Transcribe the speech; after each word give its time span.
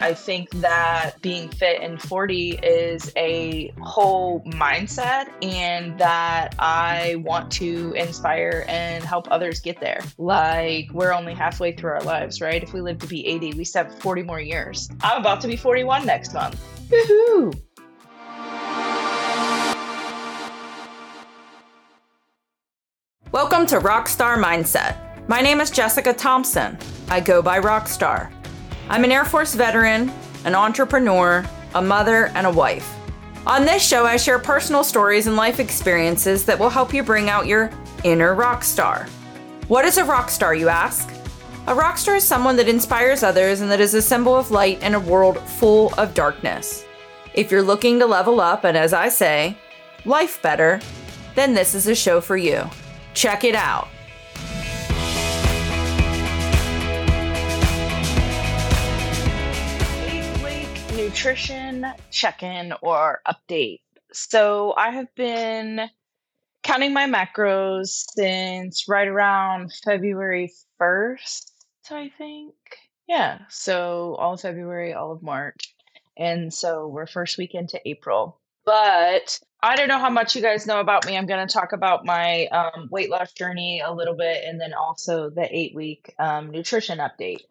I 0.00 0.14
think 0.14 0.50
that 0.60 1.14
being 1.22 1.48
fit 1.48 1.82
in 1.82 1.98
40 1.98 2.60
is 2.62 3.12
a 3.16 3.74
whole 3.80 4.44
mindset 4.44 5.26
and 5.42 5.98
that 5.98 6.54
I 6.60 7.16
want 7.24 7.50
to 7.54 7.92
inspire 7.94 8.64
and 8.68 9.02
help 9.02 9.26
others 9.32 9.58
get 9.58 9.80
there. 9.80 10.00
Like, 10.16 10.88
we're 10.92 11.12
only 11.12 11.34
halfway 11.34 11.72
through 11.72 11.90
our 11.90 12.02
lives, 12.02 12.40
right? 12.40 12.62
If 12.62 12.72
we 12.72 12.80
live 12.80 12.98
to 12.98 13.08
be 13.08 13.26
80, 13.26 13.54
we 13.54 13.64
still 13.64 13.86
have 13.86 13.98
40 13.98 14.22
more 14.22 14.40
years. 14.40 14.88
I'm 15.00 15.20
about 15.20 15.40
to 15.40 15.48
be 15.48 15.56
41 15.56 16.06
next 16.06 16.32
month. 16.32 16.64
Woohoo! 16.90 17.60
Welcome 23.32 23.66
to 23.66 23.80
Rockstar 23.80 24.40
Mindset. 24.40 24.96
My 25.28 25.40
name 25.40 25.60
is 25.60 25.72
Jessica 25.72 26.12
Thompson. 26.12 26.78
I 27.08 27.18
go 27.18 27.42
by 27.42 27.58
Rockstar. 27.58 28.37
I'm 28.90 29.04
an 29.04 29.12
Air 29.12 29.26
Force 29.26 29.54
veteran, 29.54 30.10
an 30.46 30.54
entrepreneur, 30.54 31.44
a 31.74 31.82
mother, 31.82 32.28
and 32.28 32.46
a 32.46 32.50
wife. 32.50 32.90
On 33.46 33.66
this 33.66 33.86
show, 33.86 34.06
I 34.06 34.16
share 34.16 34.38
personal 34.38 34.82
stories 34.82 35.26
and 35.26 35.36
life 35.36 35.60
experiences 35.60 36.46
that 36.46 36.58
will 36.58 36.70
help 36.70 36.94
you 36.94 37.02
bring 37.02 37.28
out 37.28 37.46
your 37.46 37.70
inner 38.02 38.34
rock 38.34 38.64
star. 38.64 39.06
What 39.68 39.84
is 39.84 39.98
a 39.98 40.04
rock 40.06 40.30
star, 40.30 40.54
you 40.54 40.70
ask? 40.70 41.12
A 41.66 41.74
rock 41.74 41.98
star 41.98 42.16
is 42.16 42.24
someone 42.24 42.56
that 42.56 42.66
inspires 42.66 43.22
others 43.22 43.60
and 43.60 43.70
that 43.70 43.80
is 43.80 43.92
a 43.92 44.00
symbol 44.00 44.34
of 44.34 44.50
light 44.50 44.82
in 44.82 44.94
a 44.94 45.00
world 45.00 45.38
full 45.38 45.92
of 45.98 46.14
darkness. 46.14 46.86
If 47.34 47.50
you're 47.50 47.62
looking 47.62 47.98
to 47.98 48.06
level 48.06 48.40
up 48.40 48.64
and, 48.64 48.74
as 48.74 48.94
I 48.94 49.10
say, 49.10 49.58
life 50.06 50.40
better, 50.40 50.80
then 51.34 51.52
this 51.52 51.74
is 51.74 51.88
a 51.88 51.94
show 51.94 52.22
for 52.22 52.38
you. 52.38 52.64
Check 53.12 53.44
it 53.44 53.54
out. 53.54 53.88
Nutrition 61.08 61.86
check 62.10 62.42
in 62.42 62.74
or 62.82 63.22
update. 63.26 63.80
So 64.12 64.74
I 64.76 64.90
have 64.90 65.06
been 65.14 65.88
counting 66.62 66.92
my 66.92 67.06
macros 67.06 68.04
since 68.14 68.86
right 68.88 69.08
around 69.08 69.72
February 69.72 70.52
1st, 70.78 71.50
I 71.90 72.10
think. 72.18 72.52
Yeah. 73.08 73.38
So 73.48 74.16
all 74.18 74.34
of 74.34 74.42
February, 74.42 74.92
all 74.92 75.12
of 75.12 75.22
March. 75.22 75.74
And 76.18 76.52
so 76.52 76.88
we're 76.88 77.06
first 77.06 77.38
week 77.38 77.54
into 77.54 77.80
April. 77.88 78.38
But 78.66 79.40
I 79.62 79.76
don't 79.76 79.88
know 79.88 79.98
how 79.98 80.10
much 80.10 80.36
you 80.36 80.42
guys 80.42 80.66
know 80.66 80.78
about 80.78 81.06
me. 81.06 81.16
I'm 81.16 81.26
going 81.26 81.46
to 81.46 81.50
talk 81.50 81.72
about 81.72 82.04
my 82.04 82.48
um, 82.48 82.88
weight 82.90 83.08
loss 83.08 83.32
journey 83.32 83.80
a 83.82 83.94
little 83.94 84.14
bit 84.14 84.44
and 84.44 84.60
then 84.60 84.74
also 84.74 85.30
the 85.30 85.48
eight 85.50 85.74
week 85.74 86.14
um, 86.18 86.50
nutrition 86.50 86.98
update. 86.98 87.44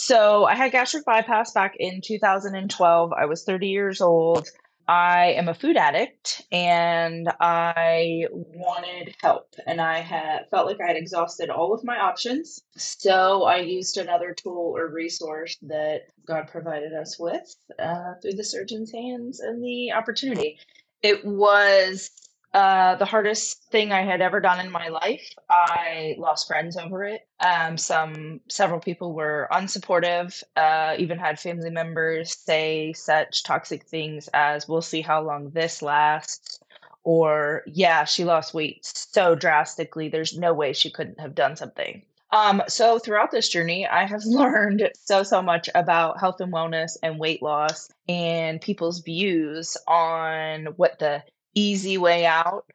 So 0.00 0.44
I 0.46 0.54
had 0.54 0.72
gastric 0.72 1.04
bypass 1.04 1.52
back 1.52 1.76
in 1.78 2.00
2012. 2.00 3.12
I 3.12 3.26
was 3.26 3.44
30 3.44 3.68
years 3.68 4.00
old. 4.00 4.48
I 4.88 5.32
am 5.32 5.46
a 5.46 5.54
food 5.54 5.76
addict 5.76 6.42
and 6.50 7.28
I 7.38 8.24
wanted 8.32 9.14
help 9.20 9.54
and 9.66 9.78
I 9.78 10.00
had 10.00 10.48
felt 10.50 10.66
like 10.66 10.80
I 10.80 10.86
had 10.86 10.96
exhausted 10.96 11.50
all 11.50 11.74
of 11.74 11.84
my 11.84 11.98
options. 11.98 12.62
So 12.76 13.44
I 13.44 13.58
used 13.58 13.98
another 13.98 14.34
tool 14.34 14.72
or 14.74 14.88
resource 14.88 15.58
that 15.62 16.06
God 16.26 16.48
provided 16.48 16.94
us 16.94 17.18
with 17.18 17.54
uh, 17.78 18.14
through 18.22 18.32
the 18.32 18.42
surgeon's 18.42 18.90
hands 18.90 19.40
and 19.40 19.62
the 19.62 19.92
opportunity. 19.92 20.58
It 21.02 21.26
was 21.26 22.10
uh, 22.52 22.96
the 22.96 23.04
hardest 23.04 23.64
thing 23.70 23.92
I 23.92 24.02
had 24.02 24.20
ever 24.20 24.40
done 24.40 24.58
in 24.64 24.72
my 24.72 24.88
life. 24.88 25.22
I 25.48 26.16
lost 26.18 26.48
friends 26.48 26.76
over 26.76 27.04
it. 27.04 27.26
Um, 27.38 27.78
some 27.78 28.40
several 28.48 28.80
people 28.80 29.12
were 29.12 29.48
unsupportive. 29.52 30.42
Uh, 30.56 30.96
even 30.98 31.18
had 31.18 31.38
family 31.38 31.70
members 31.70 32.36
say 32.36 32.92
such 32.92 33.44
toxic 33.44 33.84
things 33.84 34.28
as 34.34 34.68
"We'll 34.68 34.82
see 34.82 35.00
how 35.00 35.22
long 35.22 35.50
this 35.50 35.80
lasts," 35.80 36.58
or 37.04 37.62
"Yeah, 37.66 38.04
she 38.04 38.24
lost 38.24 38.52
weight 38.52 38.80
so 38.84 39.36
drastically. 39.36 40.08
There's 40.08 40.36
no 40.36 40.52
way 40.52 40.72
she 40.72 40.90
couldn't 40.90 41.20
have 41.20 41.36
done 41.36 41.54
something." 41.54 42.02
Um, 42.32 42.62
so 42.68 42.98
throughout 42.98 43.30
this 43.30 43.48
journey, 43.48 43.86
I 43.86 44.06
have 44.06 44.22
learned 44.26 44.90
so 44.94 45.22
so 45.22 45.40
much 45.40 45.68
about 45.74 46.18
health 46.18 46.40
and 46.40 46.52
wellness 46.52 46.96
and 47.02 47.18
weight 47.18 47.42
loss 47.42 47.90
and 48.08 48.60
people's 48.60 49.00
views 49.00 49.76
on 49.86 50.66
what 50.76 50.98
the 50.98 51.22
easy 51.54 51.98
way 51.98 52.26
out. 52.26 52.66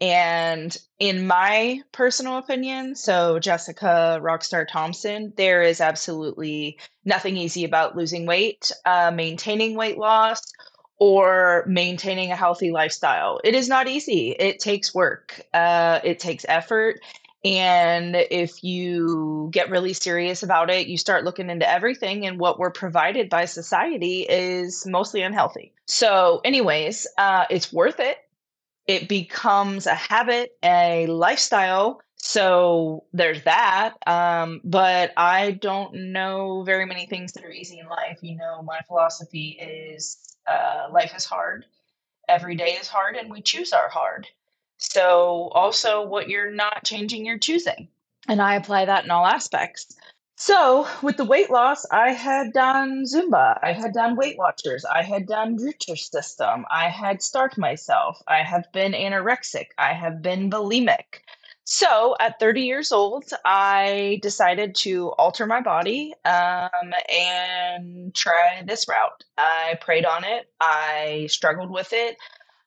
And 0.00 0.76
in 0.98 1.26
my 1.26 1.80
personal 1.92 2.36
opinion, 2.36 2.94
so 2.94 3.38
Jessica 3.38 4.18
Rockstar 4.22 4.66
Thompson, 4.68 5.32
there 5.36 5.62
is 5.62 5.80
absolutely 5.80 6.78
nothing 7.04 7.36
easy 7.36 7.64
about 7.64 7.96
losing 7.96 8.26
weight, 8.26 8.70
uh, 8.84 9.12
maintaining 9.14 9.76
weight 9.76 9.96
loss, 9.96 10.42
or 10.98 11.64
maintaining 11.66 12.32
a 12.32 12.36
healthy 12.36 12.70
lifestyle. 12.70 13.40
It 13.44 13.54
is 13.54 13.68
not 13.68 13.88
easy. 13.88 14.30
It 14.38 14.58
takes 14.58 14.94
work, 14.94 15.40
uh, 15.54 16.00
it 16.04 16.18
takes 16.18 16.44
effort. 16.48 17.00
And 17.44 18.16
if 18.30 18.64
you 18.64 19.48
get 19.52 19.68
really 19.68 19.92
serious 19.92 20.42
about 20.42 20.70
it, 20.70 20.86
you 20.86 20.96
start 20.96 21.24
looking 21.24 21.50
into 21.50 21.70
everything, 21.70 22.26
and 22.26 22.38
what 22.38 22.58
we're 22.58 22.70
provided 22.70 23.28
by 23.28 23.44
society 23.44 24.22
is 24.22 24.86
mostly 24.86 25.20
unhealthy. 25.20 25.72
So, 25.86 26.40
anyways, 26.42 27.06
uh, 27.18 27.44
it's 27.50 27.70
worth 27.70 28.00
it 28.00 28.18
it 28.86 29.08
becomes 29.08 29.86
a 29.86 29.94
habit, 29.94 30.56
a 30.62 31.06
lifestyle. 31.06 32.00
So 32.16 33.04
there's 33.12 33.42
that. 33.44 33.94
Um, 34.06 34.60
but 34.64 35.12
I 35.16 35.52
don't 35.52 36.12
know 36.12 36.62
very 36.64 36.86
many 36.86 37.06
things 37.06 37.32
that 37.32 37.44
are 37.44 37.50
easy 37.50 37.78
in 37.78 37.88
life. 37.88 38.18
You 38.22 38.36
know, 38.36 38.62
my 38.62 38.80
philosophy 38.86 39.58
is 39.60 40.36
uh, 40.46 40.88
life 40.90 41.12
is 41.16 41.24
hard, 41.24 41.66
every 42.28 42.56
day 42.56 42.76
is 42.80 42.88
hard, 42.88 43.16
and 43.16 43.30
we 43.30 43.42
choose 43.42 43.72
our 43.72 43.88
hard. 43.88 44.26
So 44.78 45.50
also, 45.54 46.06
what 46.06 46.28
you're 46.28 46.50
not 46.50 46.84
changing, 46.84 47.24
you're 47.24 47.38
choosing. 47.38 47.88
And 48.28 48.40
I 48.40 48.56
apply 48.56 48.86
that 48.86 49.04
in 49.04 49.10
all 49.10 49.26
aspects. 49.26 49.96
So, 50.36 50.86
with 51.02 51.16
the 51.16 51.24
weight 51.24 51.50
loss, 51.50 51.86
I 51.90 52.10
had 52.10 52.52
done 52.52 53.04
Zumba, 53.04 53.58
I 53.62 53.72
had 53.72 53.92
done 53.92 54.16
Weight 54.16 54.36
Watchers, 54.36 54.84
I 54.84 55.02
had 55.02 55.26
done 55.26 55.56
Nutrisystem, 55.58 56.64
I 56.70 56.88
had 56.88 57.22
Start 57.22 57.56
Myself, 57.56 58.20
I 58.26 58.42
have 58.42 58.70
been 58.72 58.92
anorexic, 58.92 59.68
I 59.78 59.92
have 59.92 60.22
been 60.22 60.50
bulimic. 60.50 61.22
So, 61.64 62.16
at 62.20 62.38
30 62.40 62.62
years 62.62 62.92
old, 62.92 63.24
I 63.44 64.18
decided 64.22 64.74
to 64.76 65.10
alter 65.18 65.46
my 65.46 65.60
body 65.60 66.14
um, 66.24 66.92
and 67.08 68.14
try 68.14 68.62
this 68.66 68.86
route. 68.88 69.24
I 69.38 69.78
prayed 69.80 70.04
on 70.04 70.24
it, 70.24 70.50
I 70.60 71.26
struggled 71.30 71.70
with 71.70 71.92
it. 71.92 72.16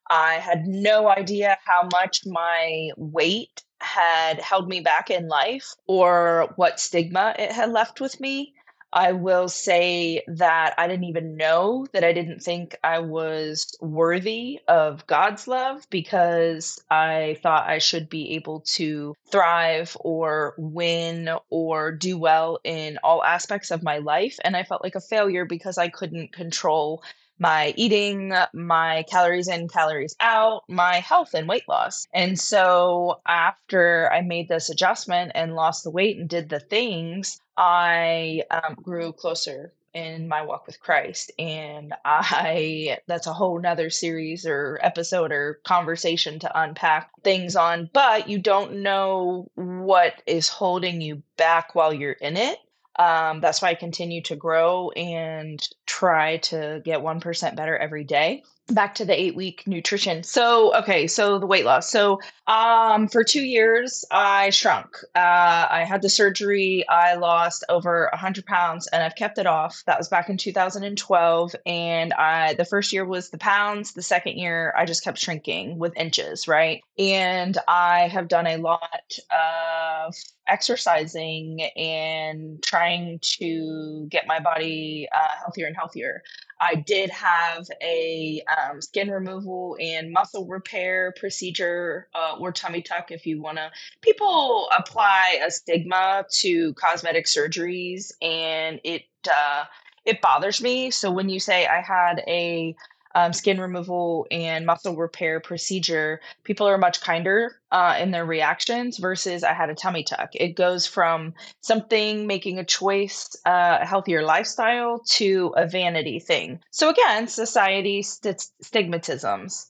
I 0.10 0.36
had 0.36 0.68
no 0.68 1.10
idea 1.10 1.58
how 1.66 1.90
much 1.92 2.26
my 2.26 2.92
weight 2.96 3.62
had 3.98 4.40
held 4.40 4.68
me 4.68 4.80
back 4.80 5.10
in 5.10 5.28
life 5.28 5.76
or 5.88 6.54
what 6.56 6.80
stigma 6.80 7.34
it 7.40 7.52
had 7.52 7.72
left 7.72 8.00
with 8.00 8.20
me. 8.20 8.54
I 8.94 9.12
will 9.12 9.50
say 9.50 10.24
that 10.28 10.76
I 10.78 10.88
didn't 10.88 11.06
even 11.06 11.36
know 11.36 11.88
that 11.92 12.06
I 12.06 12.14
didn't 12.14 12.42
think 12.42 12.78
I 12.84 13.00
was 13.00 13.76
worthy 13.82 14.60
of 14.68 15.06
God's 15.08 15.48
love 15.48 15.86
because 15.90 16.82
I 16.90 17.38
thought 17.44 17.68
I 17.70 17.80
should 17.80 18.08
be 18.08 18.36
able 18.36 18.62
to 18.76 19.16
thrive 19.30 19.98
or 20.00 20.54
win 20.58 21.30
or 21.50 21.92
do 21.92 22.18
well 22.18 22.60
in 22.64 22.98
all 23.04 23.24
aspects 23.24 23.72
of 23.72 23.84
my 23.84 23.98
life. 23.98 24.38
And 24.44 24.56
I 24.56 24.64
felt 24.64 24.84
like 24.84 24.96
a 24.96 25.02
failure 25.02 25.46
because 25.46 25.78
I 25.78 25.90
couldn't 25.90 26.32
control 26.32 27.04
my 27.40 27.74
eating, 27.76 28.34
my 28.54 29.04
calories 29.10 29.48
in, 29.48 29.68
calories 29.68 30.16
out, 30.20 30.64
my 30.68 30.96
health 30.96 31.34
and 31.34 31.48
weight 31.48 31.68
loss. 31.68 32.08
And 32.14 32.40
so 32.40 33.22
after 33.28 34.12
I 34.12 34.22
made 34.22 34.50
this 34.50 34.70
adjustment 34.70 35.32
and 35.36 35.56
lost 35.56 35.84
the 35.84 35.92
weight 35.92 36.18
and 36.18 36.30
did 36.30 36.50
the 36.50 36.60
things, 36.60 37.40
I 37.56 38.44
um, 38.52 38.76
grew 38.76 39.14
closer 39.14 39.74
in 39.94 40.28
my 40.28 40.44
walk 40.44 40.68
with 40.68 40.80
Christ. 40.80 41.32
And 41.40 41.94
I, 42.06 43.00
that's 43.08 43.28
a 43.28 43.34
whole 43.34 43.60
nother 43.60 43.90
series 43.90 44.46
or 44.46 44.80
episode 44.84 45.32
or 45.32 45.60
conversation 45.64 46.40
to 46.40 46.60
unpack 46.62 47.10
things 47.24 47.56
on, 47.56 47.90
but 47.94 48.30
you 48.30 48.38
don't 48.38 48.84
know 48.84 49.50
what 49.56 50.22
is 50.28 50.50
holding 50.50 51.02
you 51.02 51.24
back 51.36 51.74
while 51.74 51.94
you're 51.94 52.12
in 52.12 52.38
it. 52.38 52.60
Um, 53.00 53.42
that's 53.42 53.62
why 53.62 53.70
I 53.70 53.76
continue 53.76 54.22
to 54.24 54.36
grow 54.36 54.90
and 54.92 55.68
try 55.98 56.38
to 56.38 56.82
get 56.86 57.00
1% 57.00 57.56
better 57.56 57.78
every 57.78 58.04
day. 58.04 58.44
Back 58.74 58.96
to 58.96 59.06
the 59.06 59.20
eight 59.20 59.36
week 59.36 59.64
nutrition. 59.66 60.24
So, 60.24 60.76
okay, 60.76 61.08
so 61.08 61.40
the 61.40 61.46
weight 61.46 61.66
loss. 61.66 61.90
So, 61.90 62.20
um, 62.48 63.08
for 63.08 63.24
two 63.24 63.44
years, 63.44 64.06
I 64.12 64.50
shrunk. 64.50 64.98
Uh, 65.16 65.68
I 65.70 65.86
had 65.88 66.02
the 66.02 66.10
surgery. 66.10 66.88
I 66.90 67.16
lost 67.16 67.64
over 67.70 68.10
100 68.12 68.46
pounds 68.46 68.88
and 68.88 69.04
I've 69.04 69.16
kept 69.16 69.38
it 69.38 69.48
off. 69.48 69.84
That 69.86 69.98
was 69.98 70.08
back 70.08 70.30
in 70.30 70.38
2012. 70.38 71.56
And 71.66 72.14
I, 72.14 72.54
the 72.54 72.66
first 72.66 72.94
year 72.94 73.06
was 73.06 73.30
the 73.30 73.38
pounds. 73.38 73.94
The 73.94 74.02
second 74.02 74.38
year, 74.38 74.74
I 74.78 74.86
just 74.86 75.04
kept 75.04 75.18
shrinking 75.18 75.78
with 75.78 75.96
inches, 75.98 76.48
right? 76.48 76.82
And 76.98 77.58
I 77.68 78.08
have 78.08 78.28
done 78.28 78.48
a 78.48 78.58
lot 78.58 79.18
of 79.32 80.16
exercising 80.48 81.62
and 81.76 82.62
trying 82.64 83.20
to 83.22 84.08
get 84.10 84.28
my 84.28 84.40
body 84.40 85.08
uh, 85.14 85.32
healthier 85.40 85.68
and 85.68 85.76
healthier. 85.76 86.24
I 86.60 86.76
did 86.76 87.10
have 87.10 87.68
a 87.82 88.42
um, 88.58 88.82
skin 88.82 89.10
removal 89.10 89.78
and 89.80 90.12
muscle 90.12 90.46
repair 90.46 91.14
procedure 91.18 92.08
uh, 92.16 92.36
or 92.40 92.52
tummy 92.52 92.82
tuck 92.82 93.12
if 93.12 93.26
you 93.26 93.42
want 93.42 93.58
to. 93.58 93.72
People 94.02 94.68
apply 94.78 95.40
a 95.46 95.52
stigma 95.52 96.26
to 96.40 96.74
cosmetic 96.74 97.26
surgeries 97.26 98.12
and 98.22 98.80
it 98.84 99.04
uh, 99.30 99.66
it 100.06 100.22
bothers 100.22 100.62
me. 100.62 100.90
So 100.90 101.12
when 101.12 101.30
you 101.30 101.40
say 101.40 101.68
I 101.68 101.82
had 101.82 102.24
a 102.28 102.76
um, 103.18 103.34
skin 103.34 103.60
removal 103.60 104.28
and 104.30 104.64
muscle 104.64 104.96
repair 104.96 105.40
procedure, 105.40 106.22
people 106.44 106.68
are 106.68 106.78
much 106.78 107.02
kinder 107.02 107.60
uh, 107.72 107.98
in 108.00 108.12
their 108.12 108.26
reactions 108.26 108.98
versus 108.98 109.44
I 109.44 109.54
had 109.54 109.72
a 109.72 109.76
tummy 109.76 110.04
tuck. 110.04 110.30
It 110.36 110.50
goes 110.50 110.86
from 110.86 111.34
something 111.62 112.28
making 112.28 112.60
a 112.60 112.64
choice, 112.64 113.36
uh, 113.44 113.80
a 113.82 113.86
healthier 113.88 114.22
lifestyle, 114.22 115.00
to 115.08 115.52
a 115.58 115.66
vanity 115.68 116.20
thing. 116.20 116.60
So, 116.70 116.90
again, 116.90 117.28
society 117.28 118.04
st- 118.04 118.46
stigmatisms. 118.64 119.66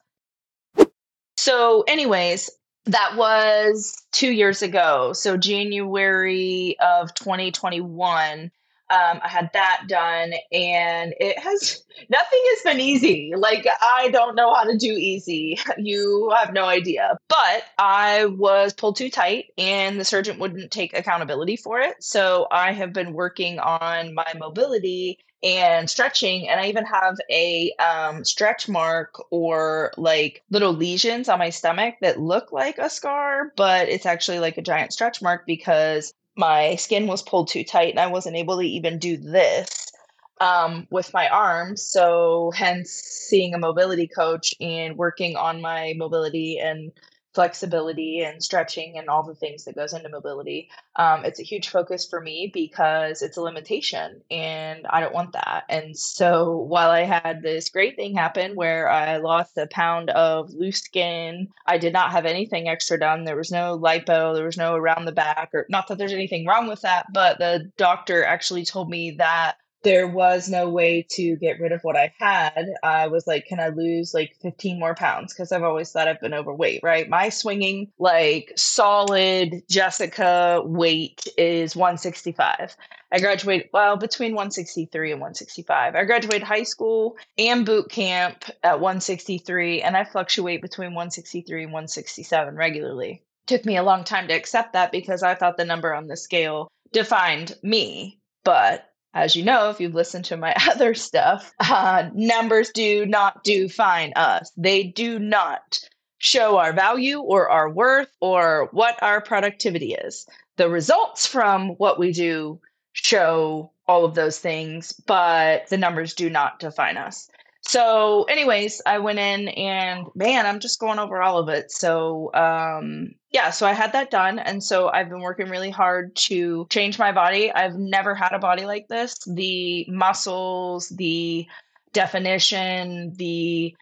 So, 1.37 1.85
anyways, 1.87 2.49
that 2.83 3.15
was 3.15 3.95
two 4.11 4.31
years 4.33 4.61
ago. 4.61 5.13
So, 5.13 5.37
January 5.37 6.75
of 6.81 7.13
2021 7.13 8.51
um, 8.89 9.19
I 9.21 9.27
had 9.27 9.49
that 9.53 9.83
done, 9.87 10.33
and 10.51 11.13
it 11.19 11.37
has 11.39 11.83
nothing 12.09 12.39
has 12.43 12.63
been 12.63 12.79
easy. 12.79 13.33
Like 13.35 13.67
I 13.81 14.09
don't 14.09 14.35
know 14.35 14.53
how 14.53 14.63
to 14.63 14.77
do 14.77 14.91
easy. 14.91 15.59
You 15.77 16.33
have 16.35 16.53
no 16.53 16.65
idea. 16.65 17.17
But 17.29 17.63
I 17.77 18.25
was 18.25 18.73
pulled 18.73 18.95
too 18.95 19.09
tight, 19.09 19.53
and 19.57 19.99
the 19.99 20.05
surgeon 20.05 20.39
wouldn't 20.39 20.71
take 20.71 20.97
accountability 20.97 21.55
for 21.55 21.79
it. 21.79 22.01
So 22.01 22.47
I 22.51 22.71
have 22.73 22.93
been 22.93 23.13
working 23.13 23.59
on 23.59 24.13
my 24.13 24.33
mobility 24.37 25.19
and 25.43 25.87
stretching 25.87 26.49
and 26.49 26.59
i 26.59 26.67
even 26.67 26.83
have 26.83 27.15
a 27.29 27.71
um, 27.73 28.25
stretch 28.25 28.67
mark 28.67 29.13
or 29.29 29.91
like 29.95 30.43
little 30.49 30.73
lesions 30.73 31.29
on 31.29 31.37
my 31.37 31.49
stomach 31.51 31.95
that 32.01 32.19
look 32.19 32.51
like 32.51 32.79
a 32.79 32.89
scar 32.89 33.53
but 33.55 33.87
it's 33.87 34.05
actually 34.07 34.39
like 34.39 34.57
a 34.57 34.63
giant 34.63 34.91
stretch 34.91 35.21
mark 35.21 35.45
because 35.45 36.11
my 36.37 36.75
skin 36.75 37.07
was 37.07 37.21
pulled 37.21 37.47
too 37.49 37.63
tight 37.63 37.91
and 37.91 37.99
I 37.99 38.07
wasn't 38.07 38.35
able 38.37 38.57
to 38.57 38.65
even 38.65 38.99
do 38.99 39.17
this 39.17 39.91
um, 40.39 40.87
with 40.91 41.13
my 41.13 41.27
arms. 41.27 41.83
So, 41.83 42.51
hence, 42.55 42.91
seeing 42.91 43.53
a 43.53 43.59
mobility 43.59 44.07
coach 44.07 44.53
and 44.61 44.97
working 44.97 45.35
on 45.35 45.61
my 45.61 45.93
mobility 45.97 46.59
and 46.59 46.91
flexibility 47.37 48.21
and 48.21 48.43
stretching 48.43 48.97
and 48.97 49.09
all 49.09 49.21
the 49.21 49.35
things 49.35 49.63
that 49.63 49.75
goes 49.75 49.93
into 49.93 50.09
mobility 50.09 50.71
um, 50.95 51.23
it's 51.23 51.39
a 51.39 51.43
huge 51.43 51.69
focus 51.69 52.07
for 52.09 52.19
me 52.19 52.49
because 52.51 53.21
it's 53.21 53.37
a 53.37 53.41
limitation 53.41 54.19
and 54.31 54.87
i 54.89 54.99
don't 54.99 55.13
want 55.13 55.33
that. 55.33 55.65
And 55.69 55.95
so 55.95 56.57
while 56.57 56.89
i 56.89 57.03
had 57.03 57.43
this 57.43 57.69
great 57.69 57.95
thing 57.95 58.15
happen 58.15 58.55
where 58.55 58.89
i 58.89 59.17
lost 59.17 59.55
a 59.55 59.67
pound 59.67 60.09
of 60.09 60.51
loose 60.51 60.81
skin 60.81 61.47
i 61.67 61.77
did 61.77 61.93
not 61.93 62.11
have 62.11 62.25
anything 62.25 62.67
extra 62.67 62.99
done. 62.99 63.23
There 63.23 63.35
was 63.35 63.51
no 63.51 63.77
lipo 63.77 64.33
there 64.33 64.45
was 64.45 64.57
no 64.57 64.73
around 64.73 65.05
the 65.05 65.11
back 65.11 65.51
or 65.53 65.67
not 65.69 65.87
that 65.89 65.99
there's 65.99 66.13
anything 66.13 66.47
wrong 66.47 66.67
with 66.67 66.81
that 66.81 67.05
but 67.13 67.37
the 67.37 67.71
doctor 67.77 68.23
actually 68.23 68.65
told 68.65 68.89
me 68.89 69.11
that 69.19 69.57
there 69.87 70.05
was 70.05 70.49
no 70.49 70.67
way 70.67 71.07
to 71.11 71.37
get 71.37 71.61
rid 71.61 71.71
of 71.71 71.81
what 71.81 71.95
I 71.95 72.13
had. 72.19 72.67
I 72.83 73.07
was 73.07 73.25
like, 73.25 73.45
can 73.45 73.61
I 73.61 73.69
lose 73.69 74.13
like 74.13 74.35
15 74.41 74.77
more 74.77 74.93
pounds? 74.93 75.33
Because 75.33 75.53
I've 75.53 75.63
always 75.63 75.89
thought 75.89 76.09
I've 76.09 76.19
been 76.19 76.33
overweight, 76.33 76.81
right? 76.83 77.07
My 77.07 77.29
swinging, 77.29 77.89
like 77.97 78.51
solid 78.57 79.63
Jessica 79.69 80.61
weight 80.65 81.25
is 81.37 81.73
165. 81.73 82.75
I 83.13 83.19
graduated, 83.21 83.69
well, 83.71 83.95
between 83.95 84.33
163 84.33 85.13
and 85.13 85.21
165. 85.21 85.95
I 85.95 86.03
graduated 86.03 86.43
high 86.43 86.63
school 86.63 87.15
and 87.37 87.65
boot 87.65 87.89
camp 87.89 88.43
at 88.63 88.81
163, 88.81 89.83
and 89.83 89.95
I 89.95 90.03
fluctuate 90.03 90.61
between 90.61 90.95
163 90.95 91.63
and 91.63 91.71
167 91.71 92.55
regularly. 92.55 93.23
Took 93.45 93.63
me 93.63 93.77
a 93.77 93.83
long 93.83 94.03
time 94.03 94.27
to 94.27 94.33
accept 94.33 94.73
that 94.73 94.91
because 94.91 95.23
I 95.23 95.35
thought 95.35 95.55
the 95.55 95.63
number 95.63 95.93
on 95.93 96.07
the 96.07 96.17
scale 96.17 96.67
defined 96.91 97.55
me. 97.63 98.19
But 98.43 98.86
as 99.13 99.35
you 99.35 99.43
know, 99.43 99.69
if 99.69 99.79
you've 99.79 99.95
listened 99.95 100.25
to 100.25 100.37
my 100.37 100.53
other 100.69 100.93
stuff, 100.93 101.53
uh, 101.59 102.09
numbers 102.13 102.71
do 102.71 103.05
not 103.05 103.43
define 103.43 104.13
us. 104.15 104.51
They 104.57 104.83
do 104.83 105.19
not 105.19 105.79
show 106.19 106.57
our 106.57 106.73
value 106.73 107.19
or 107.19 107.49
our 107.49 107.69
worth 107.69 108.09
or 108.21 108.69
what 108.71 109.01
our 109.01 109.21
productivity 109.21 109.93
is. 109.93 110.25
The 110.57 110.69
results 110.69 111.25
from 111.25 111.69
what 111.71 111.99
we 111.99 112.11
do 112.11 112.59
show 112.93 113.71
all 113.87 114.03
of 114.03 114.15
those 114.15 114.39
things, 114.39 114.91
but 115.05 115.67
the 115.69 115.77
numbers 115.77 116.13
do 116.13 116.29
not 116.29 116.59
define 116.59 116.97
us. 116.97 117.29
So, 117.67 118.23
anyways, 118.23 118.81
I 118.85 118.99
went 118.99 119.19
in 119.19 119.49
and 119.49 120.07
man, 120.15 120.45
I'm 120.45 120.61
just 120.61 120.79
going 120.79 120.99
over 120.99 121.21
all 121.21 121.37
of 121.37 121.49
it. 121.49 121.69
So, 121.69 122.33
um, 122.33 123.13
yeah, 123.31 123.49
so 123.49 123.67
I 123.67 123.73
had 123.73 123.91
that 123.91 124.09
done. 124.09 124.39
And 124.39 124.63
so 124.63 124.87
I've 124.87 125.09
been 125.09 125.19
working 125.19 125.49
really 125.49 125.69
hard 125.69 126.15
to 126.15 126.65
change 126.69 126.97
my 126.97 127.11
body. 127.11 127.51
I've 127.51 127.75
never 127.75 128.15
had 128.15 128.31
a 128.31 128.39
body 128.39 128.65
like 128.65 128.87
this. 128.87 129.17
The 129.25 129.85
muscles, 129.89 130.87
the 130.89 131.45
definition, 131.91 133.13
the 133.17 133.75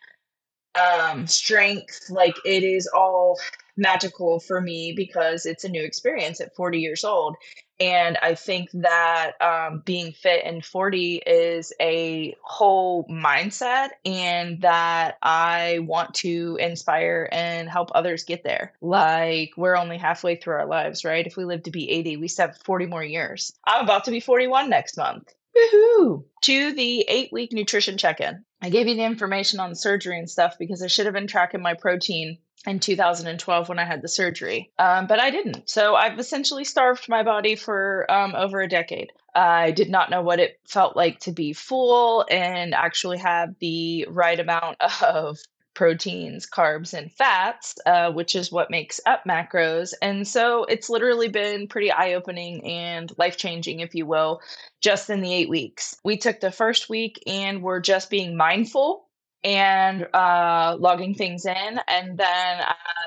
um, 0.74 1.28
strength, 1.28 2.10
like 2.10 2.36
it 2.44 2.64
is 2.64 2.88
all 2.88 3.38
magical 3.78 4.40
for 4.40 4.62
me 4.62 4.94
because 4.96 5.46
it's 5.46 5.64
a 5.64 5.70
new 5.70 5.84
experience 5.84 6.42
at 6.42 6.56
40 6.56 6.80
years 6.80 7.04
old. 7.04 7.36
And 7.80 8.18
I 8.22 8.36
think 8.36 8.70
that 8.74 9.34
um, 9.42 9.82
being 9.86 10.14
fit 10.14 10.46
in 10.46 10.62
40 10.62 11.16
is 11.26 11.74
a 11.82 12.36
whole 12.42 13.06
mindset, 13.06 13.90
and 14.06 14.62
that 14.62 15.18
I 15.22 15.80
want 15.80 16.14
to 16.16 16.58
inspire 16.60 17.28
and 17.32 17.70
help 17.70 17.92
others 17.94 18.24
get 18.24 18.44
there. 18.44 18.74
Like, 18.82 19.54
we're 19.58 19.78
only 19.78 19.98
halfway 19.98 20.36
through 20.36 20.56
our 20.56 20.68
lives, 20.68 21.04
right? 21.04 21.28
If 21.28 21.36
we 21.36 21.44
live 21.44 21.64
to 21.64 21.72
be 21.72 21.90
80, 21.90 22.18
we 22.18 22.28
still 22.28 22.48
have 22.48 22.58
40 22.58 22.86
more 22.86 23.04
years. 23.04 23.52
I'm 23.66 23.84
about 23.84 24.06
to 24.06 24.12
be 24.12 24.20
41 24.20 24.70
next 24.70 24.98
month. 24.98 25.34
Woohoo! 25.56 26.26
To 26.44 26.74
the 26.74 27.06
eight 27.08 27.32
week 27.32 27.52
nutrition 27.54 27.98
check 27.98 28.20
in. 28.20 28.44
I 28.62 28.70
gave 28.70 28.88
you 28.88 28.96
the 28.96 29.04
information 29.04 29.60
on 29.60 29.76
surgery 29.76 30.18
and 30.18 30.30
stuff 30.30 30.58
because 30.58 30.82
I 30.82 30.88
should 30.88 31.06
have 31.06 31.14
been 31.14 31.28
tracking 31.28 31.62
my 31.62 31.74
protein 31.76 32.40
in 32.66 32.80
2012 32.80 33.70
when 33.70 33.80
I 33.80 33.86
had 33.86 34.02
the 34.02 34.08
surgery, 34.08 34.72
um, 34.80 35.08
but 35.08 35.20
I 35.20 35.30
didn't. 35.30 35.70
So 35.70 35.96
I've 35.96 36.20
essentially 36.20 36.64
starved 36.64 37.08
my 37.08 37.24
body 37.24 37.56
for 37.56 38.10
um, 38.12 38.34
over 38.36 38.60
a 38.60 38.68
decade. 38.68 39.12
I 39.36 39.72
did 39.72 39.90
not 39.90 40.10
know 40.10 40.22
what 40.22 40.40
it 40.40 40.60
felt 40.68 40.96
like 40.96 41.20
to 41.22 41.32
be 41.32 41.54
full 41.54 42.26
and 42.30 42.74
actually 42.74 43.20
have 43.20 43.56
the 43.60 44.08
right 44.10 44.40
amount 44.40 44.78
of 45.04 45.38
proteins, 45.76 46.50
carbs, 46.50 46.94
and 46.94 47.12
fats, 47.12 47.76
uh, 47.86 48.12
which 48.12 48.36
is 48.36 48.52
what 48.52 48.72
makes 48.72 49.00
up 49.06 49.24
macros. 49.26 49.94
And 50.02 50.28
so 50.28 50.64
it's 50.66 50.90
literally 50.90 51.28
been 51.28 51.68
pretty 51.68 51.92
eye 51.92 52.14
opening 52.14 52.66
and 52.66 53.12
life 53.18 53.38
changing, 53.38 53.82
if 53.82 53.94
you 53.94 54.06
will, 54.06 54.42
just 54.82 55.10
in 55.10 55.22
the 55.22 55.34
eight 55.34 55.50
weeks. 55.50 55.98
We 56.04 56.18
took 56.18 56.40
the 56.40 56.52
first 56.52 56.90
week 56.90 57.22
and 57.28 57.62
we're 57.62 57.82
just 57.82 58.10
being 58.10 58.36
mindful 58.36 59.05
and 59.46 60.08
uh, 60.12 60.76
logging 60.80 61.14
things 61.14 61.46
in. 61.46 61.80
And 61.88 62.18
then 62.18 62.60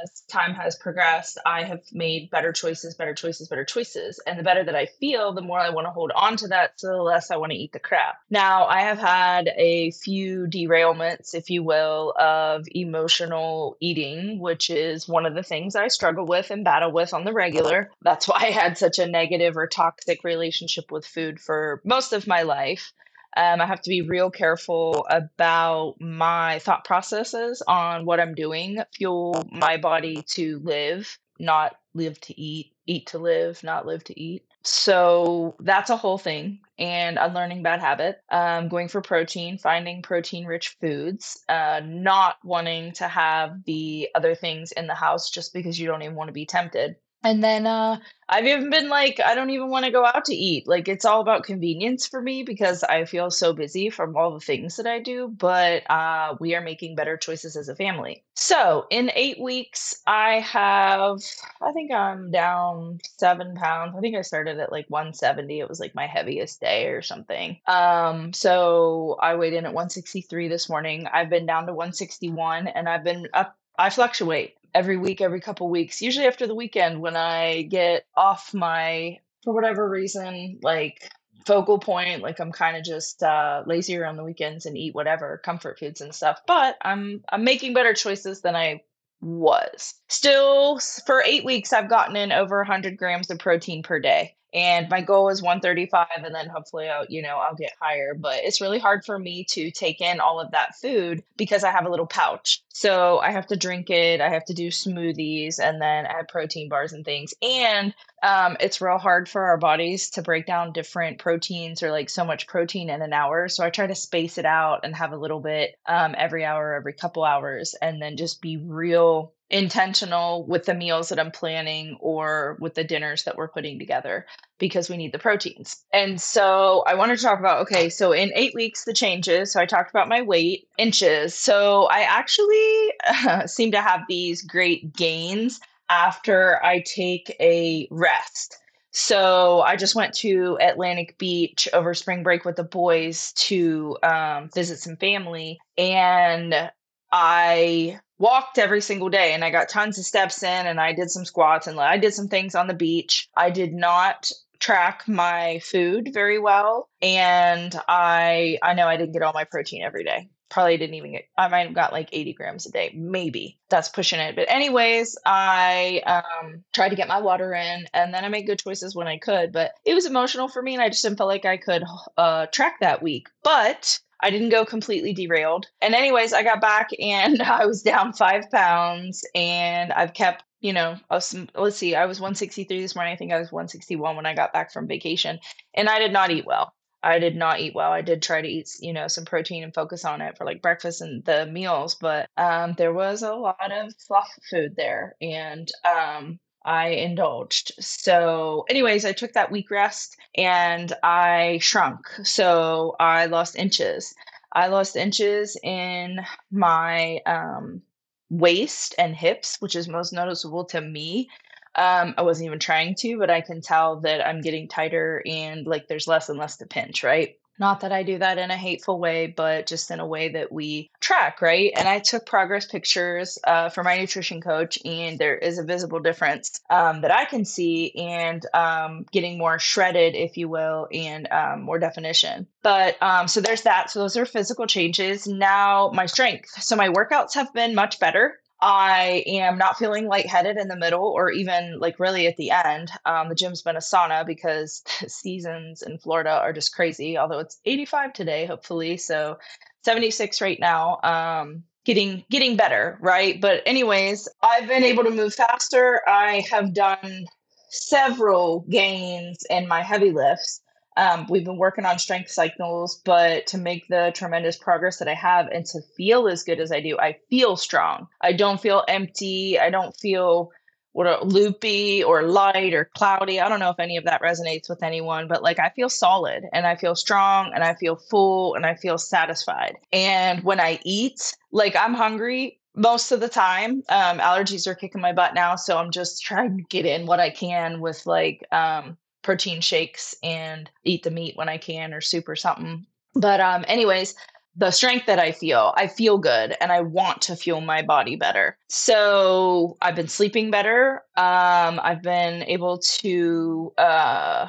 as 0.02 0.21
time 0.28 0.54
has 0.54 0.76
progressed, 0.76 1.37
I 1.45 1.64
have 1.64 1.83
made 1.92 2.30
better 2.30 2.52
choices, 2.52 2.95
better 2.95 3.12
choices, 3.12 3.49
better 3.49 3.64
choices. 3.64 4.21
And 4.25 4.38
the 4.38 4.45
better 4.45 4.62
that 4.62 4.76
I 4.76 4.87
feel, 4.87 5.33
the 5.33 5.42
more 5.42 5.59
I 5.59 5.71
want 5.71 5.88
to 5.88 5.90
hold 5.90 6.12
on 6.14 6.37
to 6.37 6.49
that, 6.49 6.78
so 6.78 6.88
the 6.88 7.02
less 7.02 7.33
I 7.33 7.37
want 7.38 7.50
to 7.50 7.59
eat 7.59 7.73
the 7.73 7.80
crap. 7.80 8.21
Now, 8.30 8.66
I 8.66 8.83
have 8.83 8.99
had 8.99 9.50
a 9.57 9.90
few 9.90 10.47
derailments, 10.47 11.35
if 11.35 11.50
you 11.50 11.64
will, 11.64 12.14
of 12.16 12.66
emotional 12.71 13.76
eating, 13.80 14.38
which 14.38 14.71
is 14.71 15.09
one 15.09 15.26
of 15.26 15.35
the 15.35 15.42
things 15.42 15.75
I 15.75 15.88
struggle 15.88 16.25
with 16.25 16.52
and 16.52 16.64
battle 16.64 16.92
with 16.92 17.12
on 17.14 17.25
the 17.25 17.33
regular. 17.33 17.90
That's 18.02 18.28
why 18.28 18.37
I 18.38 18.50
had 18.50 18.78
such 18.78 19.00
a 19.00 19.09
negative 19.09 19.57
or 19.57 19.66
toxic 19.66 20.23
relationship 20.23 20.92
with 20.92 21.04
food 21.04 21.40
for 21.40 21.80
most 21.85 22.12
of 22.12 22.28
my 22.28 22.42
life. 22.42 22.92
Um, 23.37 23.61
I 23.61 23.67
have 23.67 23.83
to 23.83 23.91
be 23.91 24.03
real 24.03 24.31
careful 24.31 25.07
about 25.11 25.97
my 26.01 26.59
thought 26.61 26.85
processes 26.85 27.63
on 27.69 28.05
what 28.05 28.21
I'm 28.21 28.35
doing, 28.35 28.79
fuel 28.95 29.45
my 29.53 29.77
body 29.77 30.23
to 30.31 30.61
live, 30.65 31.19
not 31.39 31.77
live 31.95 32.21
to 32.23 32.41
eat, 32.41 32.73
eat 32.87 33.07
to 33.09 33.19
live, 33.19 33.63
not 33.63 33.87
live 33.87 34.03
to 34.05 34.21
eat. 34.21 34.45
so 34.63 35.55
that's 35.61 35.91
a 35.91 35.97
whole 35.97 36.19
thing 36.19 36.59
and 36.79 37.17
unlearning 37.19 37.63
bad 37.63 37.81
habit 37.81 38.21
um, 38.31 38.69
going 38.69 38.89
for 38.89 39.01
protein 39.01 39.57
finding 39.59 40.03
protein 40.03 40.45
rich 40.45 40.77
foods 40.81 41.43
uh, 41.49 41.81
not 41.85 42.37
wanting 42.45 42.93
to 42.93 43.07
have 43.09 43.65
the 43.65 44.09
other 44.15 44.35
things 44.35 44.73
in 44.73 44.87
the 44.87 44.95
house 44.95 45.31
just 45.31 45.53
because 45.55 45.79
you 45.79 45.87
don't 45.87 46.03
even 46.03 46.15
want 46.17 46.29
to 46.29 46.33
be 46.33 46.47
tempted 46.47 46.97
and 47.25 47.43
then 47.43 47.67
uh, 47.67 47.99
I've 48.29 48.47
even 48.47 48.71
been 48.71 48.89
like, 48.89 49.21
I 49.21 49.35
don't 49.35 49.51
even 49.51 49.71
want 49.71 49.87
to 49.87 49.91
go 49.91 50.05
out 50.05 50.27
to 50.27 50.35
eat. 50.35 50.69
Like, 50.69 50.87
it's 50.87 51.05
all 51.05 51.21
about 51.21 51.43
convenience 51.43 52.07
for 52.07 52.23
me 52.23 52.45
because 52.45 52.85
I 52.85 53.07
feel 53.07 53.31
so 53.31 53.53
busy 53.53 53.91
from 53.91 54.17
all 54.17 54.33
the 54.33 54.41
things 54.41 54.77
that 54.77 54.87
I 54.87 55.01
do. 55.01 55.29
But 55.29 55.89
uh, 55.91 56.37
we 56.39 56.55
are 56.55 56.61
making 56.61 56.95
better 56.95 57.17
choices 57.17 57.57
as 57.57 57.69
a 57.69 57.75
family. 57.75 58.23
So, 58.37 58.87
in 58.91 59.11
eight 59.15 59.41
weeks, 59.41 60.01
I 60.07 60.41
have, 60.41 61.19
I 61.61 61.73
think 61.73 61.91
I'm 61.91 62.31
down 62.31 62.99
seven 63.19 63.57
pounds. 63.57 63.95
I 63.97 64.01
think 64.01 64.17
I 64.17 64.23
started 64.23 64.61
at 64.61 64.71
like 64.71 64.87
170. 64.89 65.59
It 65.59 65.69
was 65.69 65.81
like 65.81 65.95
my 65.95 66.07
heaviest 66.07 66.61
day 66.61 66.87
or 66.87 67.03
something. 67.03 67.59
Um, 67.67 68.33
so 68.33 69.17
I 69.21 69.35
weighed 69.35 69.55
in 69.55 69.65
at 69.65 69.75
163 69.75 70.49
this 70.49 70.69
morning. 70.69 71.07
I've 71.13 71.31
been 71.31 71.47
down 71.47 71.67
to 71.67 71.73
161 71.75 72.69
and 72.69 72.89
I've 72.89 73.05
been 73.05 73.27
up 73.35 73.57
I 73.79 73.91
fluctuate 73.91 74.55
every 74.75 74.97
week, 74.97 75.21
every 75.21 75.41
couple 75.41 75.69
weeks, 75.71 76.03
usually 76.03 76.27
after 76.27 76.47
the 76.47 76.55
weekend 76.55 77.01
when 77.01 77.17
I 77.17 77.63
get 77.63 78.05
off 78.17 78.53
my, 78.53 79.19
for 79.45 79.55
whatever 79.55 79.89
reason, 79.89 80.59
like 80.63 81.11
focal 81.47 81.79
point 81.79 82.21
like 82.21 82.41
i'm 82.41 82.53
kind 82.53 82.77
of 82.77 82.85
just 82.85 83.23
uh 83.23 83.63
lazier 83.65 84.05
on 84.05 84.17
the 84.17 84.25
weekends 84.25 84.67
and 84.67 84.77
eat 84.77 84.95
whatever 84.95 85.41
comfort 85.43 85.79
foods 85.79 86.03
and 86.03 86.15
stuff 86.15 86.41
but 86.47 86.77
i'm 86.83 87.25
i'm 87.31 87.43
making 87.43 87.73
better 87.73 87.95
choices 87.95 88.43
than 88.43 88.55
i 88.55 88.83
was. 89.21 89.95
Still 90.09 90.79
for 91.07 91.23
eight 91.25 91.45
weeks 91.45 91.73
i've 91.73 91.89
gotten 91.89 92.17
in 92.17 92.33
over 92.33 92.59
100 92.59 92.97
grams 92.97 93.31
of 93.31 93.39
protein 93.39 93.83
per 93.83 93.99
day 93.99 94.37
and 94.55 94.88
my 94.88 95.00
goal 95.00 95.28
is 95.28 95.43
135 95.43 96.07
and 96.25 96.35
then 96.35 96.49
hopefully 96.49 96.88
I'll, 96.88 97.07
you 97.09 97.23
know 97.23 97.37
I'll 97.37 97.55
get 97.55 97.73
higher 97.81 98.14
but 98.14 98.40
it's 98.43 98.61
really 98.61 98.78
hard 98.78 99.05
for 99.05 99.19
me 99.19 99.45
to 99.50 99.71
take 99.71 100.00
in 100.00 100.21
all 100.21 100.40
of 100.40 100.50
that 100.52 100.76
food 100.76 101.23
because 101.37 101.64
I 101.64 101.71
have 101.71 101.87
a 101.87 101.90
little 101.90 102.07
pouch. 102.07 102.62
So 102.69 103.19
I 103.19 103.31
have 103.31 103.47
to 103.49 103.57
drink 103.57 103.90
it 103.90 104.21
I 104.21 104.28
have 104.28 104.45
to 104.47 104.55
do 104.55 104.69
smoothies 104.69 105.59
and 105.59 105.81
then 105.81 106.07
add 106.07 106.28
protein 106.28 106.69
bars 106.69 106.93
and 106.93 107.05
things 107.05 107.35
and 107.43 107.95
um, 108.23 108.57
it's 108.61 108.81
real 108.81 108.99
hard 108.99 109.29
for 109.29 109.43
our 109.43 109.59
bodies 109.59 110.11
to 110.11 110.23
break 110.23 110.47
down 110.47 110.73
different 110.73 111.19
proteins 111.19 111.83
or 111.83 111.91
like 111.91 112.11
so 112.11 112.25
much 112.25 112.47
protein 112.47 112.91
in 112.91 113.03
an 113.03 113.13
hour 113.13 113.49
so 113.49 113.65
I 113.65 113.71
try 113.71 113.87
to 113.87 113.95
space 113.95 114.39
it 114.39 114.45
out 114.45 114.81
and 114.85 114.95
have 114.95 115.13
a 115.13 115.17
little 115.17 115.41
bit 115.41 115.77
um, 115.87 116.15
every 116.17 116.45
hour 116.45 116.75
every 116.75 116.93
couple 116.93 117.25
hours 117.25 117.75
and 117.81 118.01
then 118.01 118.17
just 118.17 118.41
be 118.41 118.57
real 118.57 119.33
intentional 119.51 120.45
with 120.47 120.67
the 120.67 120.75
meals 120.75 121.09
that 121.09 121.19
I'm 121.19 121.31
planning 121.31 121.97
or 122.01 122.59
with 122.61 122.75
the 122.75 122.85
dinners 122.85 123.25
that 123.25 123.37
we're 123.37 123.49
putting 123.49 123.79
together 123.79 124.27
because 124.59 124.91
we 124.91 124.97
need 124.97 125.13
the 125.13 125.19
proteins. 125.19 125.85
And 125.93 126.21
so 126.21 126.85
I 126.87 126.95
wanted 126.95 127.17
to 127.17 127.23
talk 127.23 127.39
about 127.39 127.63
okay, 127.63 127.89
so 127.89 128.13
in 128.13 128.31
eight 128.35 128.55
weeks, 128.55 128.85
the 128.85 128.93
changes. 128.93 129.53
So 129.53 129.61
I 129.61 129.67
talked 129.67 129.91
about 129.91 130.09
my 130.09 130.21
weight, 130.21 130.69
inches. 130.77 131.35
So 131.35 131.85
I 131.91 132.01
actually 132.01 132.93
uh, 133.09 133.47
seem 133.47 133.73
to 133.73 133.81
have 133.81 134.03
these 134.09 134.43
great 134.43 134.95
gains 134.95 135.61
after 135.88 136.62
I 136.64 136.80
take 136.80 137.35
a 137.40 137.88
rest. 137.90 138.59
So 138.90 139.61
I 139.61 139.76
just 139.76 139.95
went 139.95 140.14
to 140.16 140.59
Atlantic 140.61 141.18
Beach 141.18 141.68
over 141.73 141.95
spring 141.95 142.23
break 142.23 142.45
with 142.45 142.57
the 142.57 142.64
boys 142.64 143.33
to 143.35 143.97
um, 144.02 144.50
visit 144.54 144.78
some 144.78 144.97
family. 144.97 145.59
And 145.76 146.71
I 147.12 148.00
walked 148.18 148.59
every 148.59 148.80
single 148.80 149.09
day 149.09 149.33
and 149.33 149.45
I 149.45 149.50
got 149.50 149.68
tons 149.68 149.99
of 149.99 150.04
steps 150.04 150.42
in 150.42 150.66
and 150.66 150.80
I 150.80 150.92
did 150.92 151.11
some 151.11 151.25
squats 151.25 151.66
and 151.66 151.78
I 151.78 151.99
did 151.99 152.14
some 152.14 152.28
things 152.28 152.54
on 152.54 152.66
the 152.66 152.75
beach. 152.75 153.28
I 153.37 153.50
did 153.50 153.73
not 153.73 154.30
track 154.59 155.07
my 155.07 155.61
food 155.62 156.11
very 156.12 156.38
well 156.38 156.88
and 157.00 157.80
I 157.87 158.59
I 158.62 158.75
know 158.75 158.88
I 158.88 158.97
didn't 158.97 159.12
get 159.12 159.23
all 159.23 159.33
my 159.33 159.45
protein 159.45 159.83
every 159.85 160.02
day. 160.02 160.28
Probably 160.50 160.78
didn't 160.78 160.95
even 160.95 161.12
get 161.12 161.28
I 161.37 161.49
might 161.49 161.67
have 161.67 161.75
got 161.75 161.93
like 161.93 162.09
80 162.12 162.33
grams 162.33 162.67
a 162.67 162.71
day, 162.71 162.90
maybe. 162.95 163.59
That's 163.69 163.88
pushing 163.90 164.21
it. 164.21 164.35
But 164.35 164.50
anyways, 164.50 165.17
I 165.26 166.02
um 166.07 166.64
tried 166.73 166.90
to 166.90 166.97
get 166.97 167.09
my 167.09 167.21
water 167.21 167.52
in 167.52 167.87
and 167.93 168.14
then 168.14 168.25
I 168.25 168.28
made 168.28 168.47
good 168.47 168.59
choices 168.59 168.95
when 168.95 169.07
I 169.09 169.19
could, 169.19 169.52
but 169.52 169.73
it 169.85 169.95
was 169.95 170.07
emotional 170.07 170.49
for 170.49 170.62
me 170.62 170.75
and 170.75 170.83
I 170.83 170.88
just 170.88 171.02
didn't 171.02 171.19
feel 171.19 171.26
like 171.26 171.45
I 171.45 171.57
could 171.59 171.85
uh 172.17 172.47
track 172.47 172.76
that 172.81 173.02
week. 173.02 173.28
But 173.43 173.99
I 174.21 174.31
didn't 174.31 174.49
go 174.50 174.64
completely 174.64 175.12
derailed. 175.12 175.67
And, 175.81 175.95
anyways, 175.95 176.33
I 176.33 176.43
got 176.43 176.61
back 176.61 176.90
and 177.00 177.40
I 177.43 177.67
was 177.67 177.83
down 177.83 178.12
five 178.12 178.50
pounds 178.50 179.25
and 179.35 179.93
I've 179.93 180.14
kept, 180.14 180.43
you 180.61 180.73
know, 180.73 180.97
let's 181.11 181.76
see, 181.76 181.95
I 181.95 182.07
was 182.07 182.21
163 182.21 182.81
this 182.81 182.95
morning. 182.97 183.12
I 183.12 183.17
think 183.17 183.33
I 183.33 183.38
was 183.38 183.52
161 183.52 184.17
when 184.17 184.26
I 184.26 184.35
got 184.35 184.52
back 184.52 184.73
from 184.73 184.88
vacation. 184.88 185.38
And 185.75 185.88
I 185.88 185.99
did 186.00 186.12
not 186.12 186.31
eat 186.31 186.47
well. 186.47 186.73
I 187.02 187.19
did 187.19 187.37
not 187.37 187.61
eat 187.61 187.75
well. 187.75 187.93
I 187.93 188.02
did 188.02 188.23
try 188.23 188.43
to 188.43 188.49
eat, 188.49 188.71
you 188.81 188.93
know, 188.93 189.09
some 189.09 189.25
protein 189.25 189.62
and 189.62 189.75
focus 189.75 190.05
on 190.05 190.21
it 190.21 190.37
for 190.37 190.45
like 190.45 190.62
breakfast 190.62 191.00
and 191.00 191.25
the 191.25 191.47
meals, 191.47 191.95
but 191.95 192.28
um, 192.37 192.75
there 192.76 192.93
was 192.93 193.23
a 193.23 193.35
lot 193.35 193.73
of 193.73 193.95
fluff 194.07 194.28
food 194.50 194.75
there. 194.76 195.14
And 195.21 195.71
um, 195.85 196.40
I 196.64 196.88
indulged. 196.88 197.73
So, 197.78 198.64
anyways, 198.69 199.05
I 199.05 199.12
took 199.12 199.33
that 199.35 199.52
week 199.52 199.71
rest 199.71 200.17
and 200.37 200.93
I 201.02 201.59
shrunk. 201.62 202.07
So, 202.25 202.97
I 202.99 203.26
lost 203.26 203.57
inches. 203.57 204.14
I 204.52 204.67
lost 204.69 204.97
inches 204.97 205.57
in 205.62 206.21
my 206.50 207.21
um, 207.26 207.83
waist 208.31 208.95
and 208.99 209.14
hips, 209.14 209.57
which 209.61 209.76
is 209.76 209.88
most 209.88 210.12
noticeable 210.12 210.64
to 210.67 210.81
me. 210.81 211.28
Um, 211.75 212.15
I 212.17 212.23
wasn't 212.23 212.47
even 212.47 212.59
trying 212.59 212.95
to, 212.97 213.19
but 213.19 213.31
I 213.31 213.41
can 213.41 213.61
tell 213.61 214.01
that 214.01 214.27
I'm 214.27 214.41
getting 214.41 214.69
tighter 214.69 215.23
and 215.27 215.67
like 215.67 215.89
there's 215.89 216.09
less 216.09 216.29
and 216.29 216.39
less 216.39 216.57
to 216.59 216.67
pinch, 216.67 217.05
right? 217.05 217.37
Not 217.59 217.81
that 217.81 217.93
I 217.93 218.05
do 218.05 218.19
that 218.19 218.39
in 218.39 218.51
a 218.51 218.57
hateful 218.57 219.01
way, 219.01 219.27
but 219.27 219.67
just 219.67 219.91
in 219.91 219.99
a 219.99 220.07
way 220.07 220.29
that 220.31 220.53
we 220.53 220.91
track, 221.01 221.43
right? 221.43 221.73
And 221.77 221.89
I 221.89 221.99
took 221.99 222.25
progress 222.25 222.67
pictures 222.67 223.39
uh, 223.45 223.69
for 223.69 223.83
my 223.83 223.99
nutrition 223.99 224.41
coach, 224.41 224.79
and 224.85 225.19
there 225.19 225.37
is 225.37 225.59
a 225.59 225.65
visible 225.65 225.99
difference 225.99 226.61
um, 226.71 227.01
that 227.01 227.11
I 227.11 227.25
can 227.25 227.45
see, 227.45 227.93
and 227.97 228.45
um, 228.55 229.07
getting 229.11 229.39
more 229.39 229.59
shredded, 229.59 230.15
if 230.15 230.37
you 230.37 230.49
will, 230.49 230.87
and 230.93 231.27
um, 231.33 231.63
more 231.63 231.81
definition. 231.81 232.47
But 232.63 233.01
um, 233.03 233.27
so 233.27 233.41
there's 233.41 233.63
that. 233.63 233.91
So 233.91 234.01
those 234.01 234.17
are 234.17 234.27
physical 234.27 234.67
changes. 234.67 235.27
Now, 235.27 235.91
my 235.93 236.07
strength. 236.07 236.51
So 236.63 236.77
my 236.77 236.91
workouts 236.91 237.35
have 237.35 237.53
been 237.53 237.75
much 237.75 237.99
better. 237.99 238.39
I 238.61 239.23
am 239.27 239.57
not 239.57 239.79
feeling 239.79 240.07
lightheaded 240.07 240.57
in 240.57 240.69
the 240.69 240.77
middle 240.77 241.05
or 241.05 241.31
even 241.31 241.79
like 241.79 242.00
really 242.00 242.27
at 242.27 242.37
the 242.37 242.50
end. 242.50 242.91
Um, 243.07 243.29
the 243.29 243.35
gym's 243.35 243.62
been 243.62 243.77
a 243.77 243.81
sauna 243.81 244.27
because 244.27 244.83
seasons 245.07 245.83
in 245.83 245.99
Florida 245.99 246.31
are 246.31 246.53
just 246.53 246.75
crazy, 246.75 247.17
although 247.17 247.38
it's 247.38 247.61
85 247.65 248.12
today, 248.12 248.47
hopefully. 248.47 248.97
So 248.97 249.38
76 249.83 250.41
right 250.41 250.59
now. 250.59 250.99
Um, 251.03 251.65
getting 251.85 252.23
getting 252.31 252.57
better, 252.57 252.99
right? 253.00 253.41
But 253.41 253.62
anyways, 253.65 254.29
I've 254.43 254.69
been 254.69 254.85
able 254.85 255.05
to 255.05 255.11
move 255.11 255.35
faster. 255.35 256.03
I 256.07 256.45
have 256.50 256.75
done 256.75 257.27
several 257.71 258.67
gains 258.69 259.38
in 259.49 259.67
my 259.69 259.83
heavy 259.83 260.12
lifts. 260.12 260.61
Um, 260.99 261.26
we've 261.31 261.45
been 261.45 261.57
working 261.57 261.87
on 261.87 261.99
strength 261.99 262.31
cycles, 262.31 263.00
but 263.05 263.47
to 263.47 263.59
make 263.59 263.87
the 263.87 264.11
tremendous 264.14 264.57
progress 264.57 264.99
that 264.99 265.09
I 265.09 265.14
have 265.14 265.47
and 265.47 265.64
to 265.67 265.81
feel 265.97 266.26
as 266.26 266.43
good 266.43 266.59
as 266.59 266.73
I 266.73 266.81
do, 266.81 266.99
I 266.99 267.19
feel 267.31 267.57
strong. 267.57 268.09
I 268.21 268.33
don't 268.33 268.61
feel 268.61 268.85
empty. 268.88 269.59
I 269.61 269.71
don't 269.71 269.97
feel 269.97 270.50
what 270.93 271.28
loopy 271.28 272.02
or 272.02 272.25
light 272.25 272.75
or 272.75 272.90
cloudy. 272.97 273.40
I 273.40 273.49
don't 273.49 273.61
know 273.61 273.71
if 273.71 273.78
any 273.78 273.97
of 273.97 274.05
that 274.05 274.21
resonates 274.21 274.69
with 274.69 274.83
anyone, 274.83 275.28
but 275.28 275.45
like 275.45 275.61
I 275.61 275.69
feel 275.71 275.88
solid 275.88 276.45
and 276.52 276.67
I 276.67 276.75
feel 276.75 276.97
strong 276.97 277.52
and 277.55 277.62
I 277.62 277.75
feel 277.75 277.95
full 277.95 278.57
and 278.57 278.67
I 278.67 278.75
feel 278.75 278.99
satisfied. 278.99 279.76
And 279.93 280.43
when 280.43 280.59
I 280.59 280.81
eat, 280.85 281.33
like 281.52 281.76
I'm 281.76 281.95
hungry 281.95 282.59
most 282.75 283.12
of 283.12 283.21
the 283.21 283.28
time. 283.28 283.83
Um, 283.88 284.19
allergies 284.19 284.67
are 284.67 284.75
kicking 284.75 285.00
my 285.00 285.12
butt 285.12 285.35
now, 285.35 285.57
so 285.57 285.76
I'm 285.78 285.90
just 285.90 286.23
trying 286.23 286.57
to 286.57 286.62
get 286.64 286.87
in 286.87 287.07
what 287.07 287.21
I 287.21 287.31
can 287.31 287.81
with 287.81 288.07
like 288.07 288.45
um, 288.50 288.97
protein 289.23 289.61
shakes 289.61 290.15
and 290.23 290.71
eat 290.85 291.03
the 291.03 291.11
meat 291.11 291.37
when 291.37 291.49
I 291.49 291.59
can 291.59 291.93
or 291.93 292.01
soup 292.01 292.29
or 292.29 292.37
something. 292.37 292.87
But 293.15 293.41
um 293.41 293.65
anyways, 293.69 294.15
the 294.59 294.73
strength 294.73 295.07
that 295.07 295.21
I 295.21 295.31
feel, 295.31 295.73
I 295.77 295.87
feel 295.87 296.19
good 296.19 296.57
and 296.61 296.73
I 296.73 296.81
want 296.81 297.23
to 297.23 297.37
fuel 297.37 297.61
my 297.61 297.81
body 297.81 298.17
better. 298.17 298.59
So 298.69 299.77
I've 299.81 299.95
been 299.95 300.09
sleeping 300.09 300.51
better. 300.51 301.03
Um, 301.17 301.79
I've 301.81 302.03
been 302.03 302.43
able 302.43 302.79
to 302.79 303.73
uh, 303.79 304.49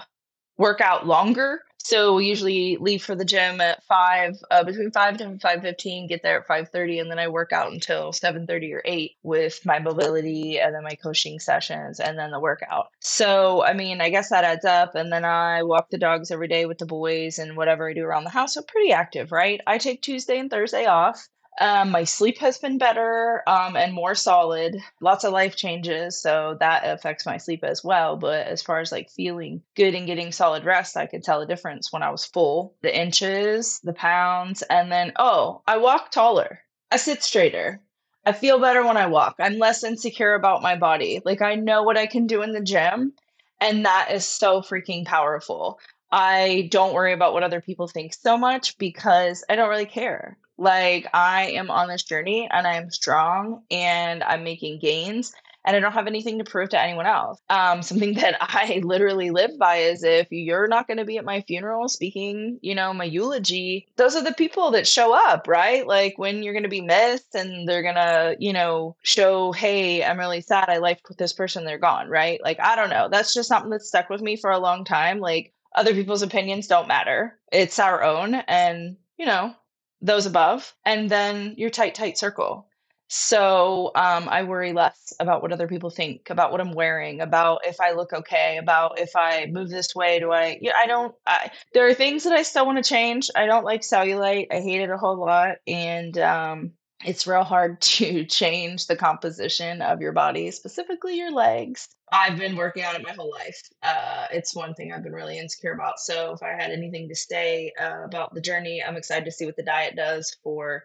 work 0.58 0.82
out 0.82 1.06
longer. 1.06 1.62
So 1.82 2.16
we 2.16 2.28
usually 2.28 2.78
leave 2.78 3.04
for 3.04 3.16
the 3.16 3.26
gym 3.26 3.62
at 3.62 3.84
five, 3.86 4.38
uh, 4.52 4.64
between 4.64 4.92
five 4.92 5.20
and 5.22 5.42
five 5.42 5.62
fifteen. 5.62 6.08
Get 6.08 6.22
there 6.22 6.40
at 6.40 6.48
five 6.48 6.70
thirty, 6.70 7.00
and 7.00 7.10
then 7.10 7.18
I 7.20 7.30
work 7.30 7.52
out 7.52 7.72
until 7.72 8.14
seven 8.14 8.46
thirty 8.46 8.74
or 8.74 8.82
eight 8.86 9.16
with 9.24 9.66
my 9.66 9.80
mobility, 9.80 10.60
and 10.60 10.76
then 10.76 10.84
my 10.84 10.96
coaching 10.96 11.40
sessions, 11.40 12.00
and 12.00 12.18
then 12.20 12.32
the 12.32 12.40
workout. 12.40 12.88
So 13.00 13.64
I 13.64 13.74
mean, 13.74 14.02
I 14.02 14.10
guess 14.10 14.30
that 14.30 14.44
adds 14.44 14.66
up. 14.66 14.94
And 14.94 15.12
then 15.12 15.26
I 15.26 15.64
walk 15.64 15.90
the 15.90 15.98
dogs 15.98 16.32
every 16.32 16.48
day 16.48 16.66
with 16.66 16.78
the 16.78 16.86
boys, 16.86 17.40
and 17.40 17.58
whatever 17.58 17.90
I 17.90 17.94
do 17.94 18.04
around 18.04 18.26
the 18.26 18.30
house. 18.30 18.54
So 18.54 18.62
pretty 18.62 18.92
active, 18.92 19.32
right? 19.32 19.62
I 19.66 19.78
take 19.78 20.02
Tuesday 20.02 20.38
and 20.38 20.52
Thursday 20.52 20.86
off. 20.86 21.28
Um, 21.60 21.92
my 21.92 22.06
sleep 22.06 22.38
has 22.38 22.58
been 22.58 22.78
better 22.78 23.44
um, 23.46 23.75
and 23.75 23.94
more 23.94 24.16
solid. 24.16 24.82
Lots 25.01 25.25
of 25.25 25.34
life 25.34 25.58
changes, 25.58 26.22
so 26.22 26.56
that 26.62 26.86
affects 26.86 27.25
my 27.25 27.38
sleep 27.38 27.63
as 27.66 27.84
well. 27.84 28.16
But 28.16 28.48
as 28.48 28.62
far 28.62 28.80
as 28.80 28.94
like 28.94 29.10
feeling 29.10 29.62
good 29.75 29.94
and 29.94 30.08
getting 30.08 30.32
solid 30.32 30.63
rest, 30.63 30.96
I 30.96 31.06
could 31.06 31.24
tell 31.24 31.42
a 31.42 31.46
difference 31.46 31.92
when 31.92 32.01
I 32.01 32.12
was 32.12 32.24
full. 32.24 32.75
The 32.82 32.98
inches, 32.98 33.82
the 33.84 33.94
pounds, 33.94 34.62
and 34.63 34.89
then 34.89 35.12
oh, 35.18 35.62
I 35.68 35.78
walk 35.78 36.12
taller. 36.12 36.62
I 36.92 36.98
sit 36.98 37.24
straighter. 37.24 37.82
I 38.25 38.32
feel 38.32 38.60
better 38.60 38.86
when 38.86 38.98
I 38.98 39.08
walk. 39.08 39.36
I'm 39.39 39.58
less 39.58 39.84
insecure 39.84 40.36
about 40.36 40.62
my 40.62 40.78
body. 40.78 41.22
Like 41.25 41.42
I 41.42 41.56
know 41.56 41.84
what 41.84 41.98
I 41.98 42.06
can 42.06 42.25
do 42.25 42.42
in 42.42 42.54
the 42.54 42.62
gym, 42.62 43.13
and 43.60 43.86
that 43.86 44.12
is 44.12 44.25
so 44.25 44.62
freaking 44.62 45.06
powerful. 45.06 45.80
I 46.12 46.70
don't 46.72 46.94
worry 46.94 47.13
about 47.13 47.34
what 47.34 47.44
other 47.44 47.62
people 47.62 47.88
think 47.88 48.13
so 48.13 48.38
much 48.38 48.78
because 48.78 49.44
I 49.50 49.56
don't 49.56 49.70
really 49.70 49.86
care. 49.86 50.38
Like, 50.60 51.08
I 51.13 51.51
am 51.51 51.72
on 51.72 51.88
this 51.88 52.04
journey 52.04 52.48
and 52.51 52.68
I 52.68 52.75
am 52.75 52.92
strong 52.92 53.63
and 53.72 54.24
I'm 54.24 54.44
making 54.44 54.80
gains 54.80 55.34
and 55.66 55.75
I 55.75 55.80
don't 55.80 55.92
have 55.92 56.08
anything 56.08 56.38
to 56.39 56.44
prove 56.44 56.70
to 56.70 56.82
anyone 56.82 57.06
else. 57.06 57.39
Um, 57.50 57.82
something 57.84 58.16
that 58.16 58.38
I 58.39 58.82
literally 58.84 59.30
live 59.30 59.51
by 59.60 59.78
is 59.78 60.04
if 60.04 60.28
you're 60.32 60.68
not 60.68 60.88
going 60.88 60.98
to 60.98 61.06
be 61.06 61.18
at 61.18 61.25
my 61.25 61.42
funeral 61.42 61.88
speaking, 61.89 62.60
you 62.62 62.75
know, 62.75 62.94
my 62.94 63.04
eulogy, 63.04 63.88
those 63.96 64.16
are 64.16 64.24
the 64.24 64.34
people 64.34 64.72
that 64.72 64.88
show 64.88 65.13
up, 65.13 65.48
right? 65.48 65.86
Like 65.86 66.18
when 66.18 66.44
you're 66.44 66.54
going 66.54 66.63
to 66.63 66.70
be 66.70 66.82
missed 66.82 67.36
and 67.36 67.68
they're 67.68 67.84
going 67.84 67.96
to, 67.96 68.36
you 68.39 68.54
know, 68.54 68.96
show, 69.04 69.51
hey, 69.51 70.04
I'm 70.04 70.20
really 70.20 70.42
sad. 70.42 70.70
I 70.70 70.78
liked 70.78 71.08
with 71.08 71.18
this 71.18 71.34
person, 71.34 71.66
they're 71.66 71.78
gone, 71.78 72.10
right? 72.10 72.42
Like, 72.44 72.60
I 72.60 72.75
don't 72.75 72.89
know. 72.89 73.08
That's 73.10 73.34
just 73.34 73.50
something 73.50 73.72
that 73.72 73.82
stuck 73.82 74.10
with 74.10 74.22
me 74.22 74.36
for 74.36 74.51
a 74.51 74.60
long 74.60 74.86
time. 74.86 75.20
Like, 75.20 75.54
other 75.75 75.94
people's 75.94 76.24
opinions 76.24 76.68
don't 76.68 76.88
matter. 76.88 77.38
It's 77.51 77.78
our 77.78 78.04
own. 78.04 78.34
And, 78.34 78.98
you 79.18 79.25
know, 79.25 79.54
those 80.01 80.25
above, 80.25 80.74
and 80.86 81.10
then 81.10 81.56
your 81.58 81.70
tight, 81.70 81.96
tight 81.96 82.18
circle. 82.18 82.68
So 83.12 83.91
um, 83.96 84.29
I 84.29 84.44
worry 84.44 84.72
less 84.72 85.13
about 85.20 85.41
what 85.41 85.51
other 85.51 85.68
people 85.68 85.89
think, 85.89 86.29
about 86.29 86.51
what 86.51 86.62
I'm 86.62 86.74
wearing, 86.74 87.22
about 87.22 87.62
if 87.65 87.82
I 87.82 87.94
look 87.94 88.13
okay, 88.13 88.58
about 88.58 89.00
if 89.00 89.15
I 89.15 89.48
move 89.48 89.70
this 89.70 89.96
way. 89.96 90.20
Do 90.20 90.32
I? 90.32 90.60
Yeah, 90.62 90.74
I 90.77 90.86
don't. 90.86 91.15
I, 91.25 91.50
there 91.74 91.88
are 91.88 91.94
things 91.96 92.24
that 92.24 92.34
I 92.34 92.44
still 92.44 92.68
want 92.68 92.77
to 92.77 92.88
change. 92.88 93.29
I 93.36 93.48
don't 93.48 93.65
like 93.65 93.82
cellulite. 93.82 94.48
I 94.51 94.62
hate 94.62 94.82
it 94.82 94.91
a 94.91 94.98
whole 94.98 95.20
lot, 95.20 95.58
and 95.65 96.15
um, 96.20 96.72
it's 97.06 97.27
real 97.27 97.44
hard 97.44 97.82
to 97.98 98.25
change 98.25 98.88
the 98.88 98.96
composition 98.96 99.82
of 99.82 100.01
your 100.01 100.12
body, 100.12 100.51
specifically 100.51 101.18
your 101.18 101.32
legs. 101.32 101.88
I've 102.12 102.38
been 102.38 102.56
working 102.56 102.84
on 102.86 102.96
it 102.96 103.03
my 103.03 103.13
whole 103.13 103.32
life. 103.32 103.62
Uh, 103.84 104.25
it's 104.32 104.56
one 104.56 104.74
thing 104.74 104.91
I've 104.91 105.03
been 105.03 105.13
really 105.13 105.38
insecure 105.38 105.74
about. 105.74 106.00
So 106.00 106.34
if 106.34 106.41
I 106.41 106.50
had 106.50 106.72
anything 106.72 107.08
to 107.10 107.15
say 107.15 107.72
uh, 107.79 108.03
about 108.03 108.34
the 108.34 108.41
journey, 108.41 108.84
I'm 108.84 108.98
excited 108.98 109.25
to 109.25 109.32
see 109.32 109.46
what 109.46 109.56
the 109.56 109.63
diet 109.63 109.96
does 109.96 110.36
for 110.44 110.84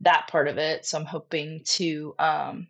that 0.00 0.26
part 0.28 0.48
of 0.48 0.58
it. 0.58 0.84
So 0.84 0.98
I'm 0.98 1.04
hoping 1.04 1.60
to, 1.64 2.14
um, 2.18 2.66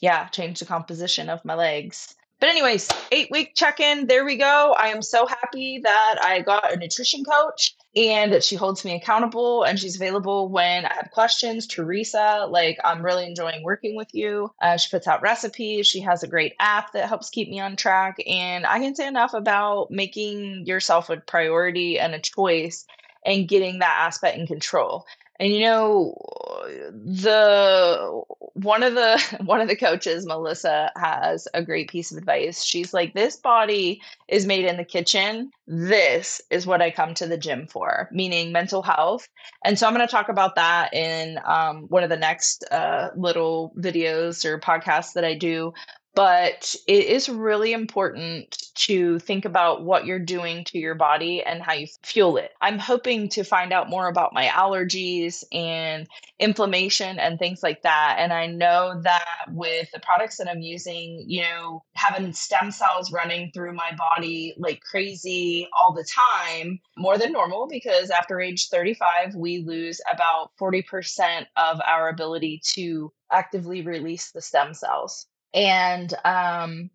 yeah, 0.00 0.26
change 0.28 0.58
the 0.58 0.66
composition 0.66 1.28
of 1.28 1.44
my 1.44 1.54
legs. 1.54 2.16
But 2.38 2.50
anyways, 2.50 2.88
eight 3.12 3.30
week 3.30 3.54
check 3.54 3.80
in. 3.80 4.06
There 4.06 4.24
we 4.24 4.36
go. 4.36 4.74
I 4.78 4.88
am 4.88 5.00
so 5.00 5.24
happy 5.26 5.80
that 5.82 6.16
I 6.22 6.42
got 6.42 6.70
a 6.70 6.76
nutrition 6.76 7.24
coach 7.24 7.74
and 7.96 8.30
that 8.30 8.44
she 8.44 8.56
holds 8.56 8.84
me 8.84 8.94
accountable 8.94 9.62
and 9.62 9.78
she's 9.78 9.96
available 9.96 10.50
when 10.50 10.84
I 10.84 10.92
have 10.92 11.10
questions. 11.12 11.66
Teresa, 11.66 12.46
like 12.50 12.78
I'm 12.84 13.02
really 13.02 13.24
enjoying 13.24 13.62
working 13.62 13.96
with 13.96 14.08
you. 14.12 14.50
Uh, 14.60 14.76
she 14.76 14.90
puts 14.90 15.06
out 15.06 15.22
recipes. 15.22 15.86
She 15.86 16.00
has 16.00 16.22
a 16.22 16.28
great 16.28 16.52
app 16.60 16.92
that 16.92 17.08
helps 17.08 17.30
keep 17.30 17.48
me 17.48 17.58
on 17.58 17.74
track. 17.74 18.16
And 18.26 18.66
I 18.66 18.80
can 18.80 18.94
say 18.94 19.06
enough 19.08 19.32
about 19.32 19.90
making 19.90 20.66
yourself 20.66 21.08
a 21.08 21.16
priority 21.16 21.98
and 21.98 22.14
a 22.14 22.20
choice 22.20 22.84
and 23.24 23.48
getting 23.48 23.78
that 23.78 23.98
aspect 24.02 24.36
in 24.36 24.46
control. 24.46 25.06
And 25.38 25.52
you 25.52 25.60
know, 25.60 26.14
the 26.90 28.22
one 28.54 28.82
of 28.82 28.94
the 28.94 29.38
one 29.44 29.60
of 29.60 29.68
the 29.68 29.76
coaches, 29.76 30.26
Melissa, 30.26 30.90
has 30.96 31.46
a 31.54 31.62
great 31.62 31.90
piece 31.90 32.10
of 32.10 32.18
advice. 32.18 32.64
She's 32.64 32.94
like, 32.94 33.14
"This 33.14 33.36
body 33.36 34.00
is 34.28 34.46
made 34.46 34.64
in 34.64 34.76
the 34.76 34.84
kitchen. 34.84 35.50
This 35.66 36.40
is 36.50 36.66
what 36.66 36.82
I 36.82 36.90
come 36.90 37.14
to 37.14 37.26
the 37.26 37.38
gym 37.38 37.66
for, 37.66 38.08
meaning 38.12 38.52
mental 38.52 38.82
health." 38.82 39.28
And 39.64 39.78
so 39.78 39.86
I'm 39.86 39.94
going 39.94 40.06
to 40.06 40.10
talk 40.10 40.28
about 40.28 40.54
that 40.56 40.94
in 40.94 41.38
um, 41.44 41.86
one 41.88 42.02
of 42.02 42.10
the 42.10 42.16
next 42.16 42.64
uh, 42.70 43.10
little 43.16 43.72
videos 43.78 44.44
or 44.44 44.58
podcasts 44.58 45.12
that 45.14 45.24
I 45.24 45.34
do 45.34 45.72
but 46.16 46.74
it 46.88 47.04
is 47.04 47.28
really 47.28 47.74
important 47.74 48.70
to 48.74 49.18
think 49.18 49.44
about 49.44 49.84
what 49.84 50.06
you're 50.06 50.18
doing 50.18 50.64
to 50.64 50.78
your 50.78 50.94
body 50.94 51.42
and 51.42 51.62
how 51.62 51.74
you 51.74 51.86
fuel 52.02 52.38
it. 52.38 52.52
I'm 52.62 52.78
hoping 52.78 53.28
to 53.30 53.44
find 53.44 53.70
out 53.70 53.90
more 53.90 54.08
about 54.08 54.32
my 54.32 54.46
allergies 54.46 55.44
and 55.52 56.08
inflammation 56.38 57.18
and 57.18 57.38
things 57.38 57.62
like 57.62 57.82
that. 57.82 58.16
And 58.18 58.32
I 58.32 58.46
know 58.46 58.98
that 59.02 59.44
with 59.50 59.90
the 59.92 60.00
products 60.00 60.38
that 60.38 60.48
I'm 60.48 60.62
using, 60.62 61.22
you 61.26 61.42
know, 61.42 61.84
having 61.94 62.32
stem 62.32 62.70
cells 62.70 63.12
running 63.12 63.50
through 63.52 63.74
my 63.74 63.90
body 63.94 64.54
like 64.56 64.80
crazy 64.80 65.68
all 65.78 65.92
the 65.92 66.06
time, 66.50 66.80
more 66.96 67.18
than 67.18 67.32
normal, 67.32 67.68
because 67.68 68.08
after 68.08 68.40
age 68.40 68.68
35, 68.70 69.34
we 69.34 69.58
lose 69.58 70.00
about 70.10 70.50
40% 70.58 71.44
of 71.58 71.78
our 71.86 72.08
ability 72.08 72.62
to 72.68 73.12
actively 73.30 73.82
release 73.82 74.30
the 74.32 74.40
stem 74.40 74.72
cells 74.72 75.26
and 75.56 76.12
um, 76.24 76.90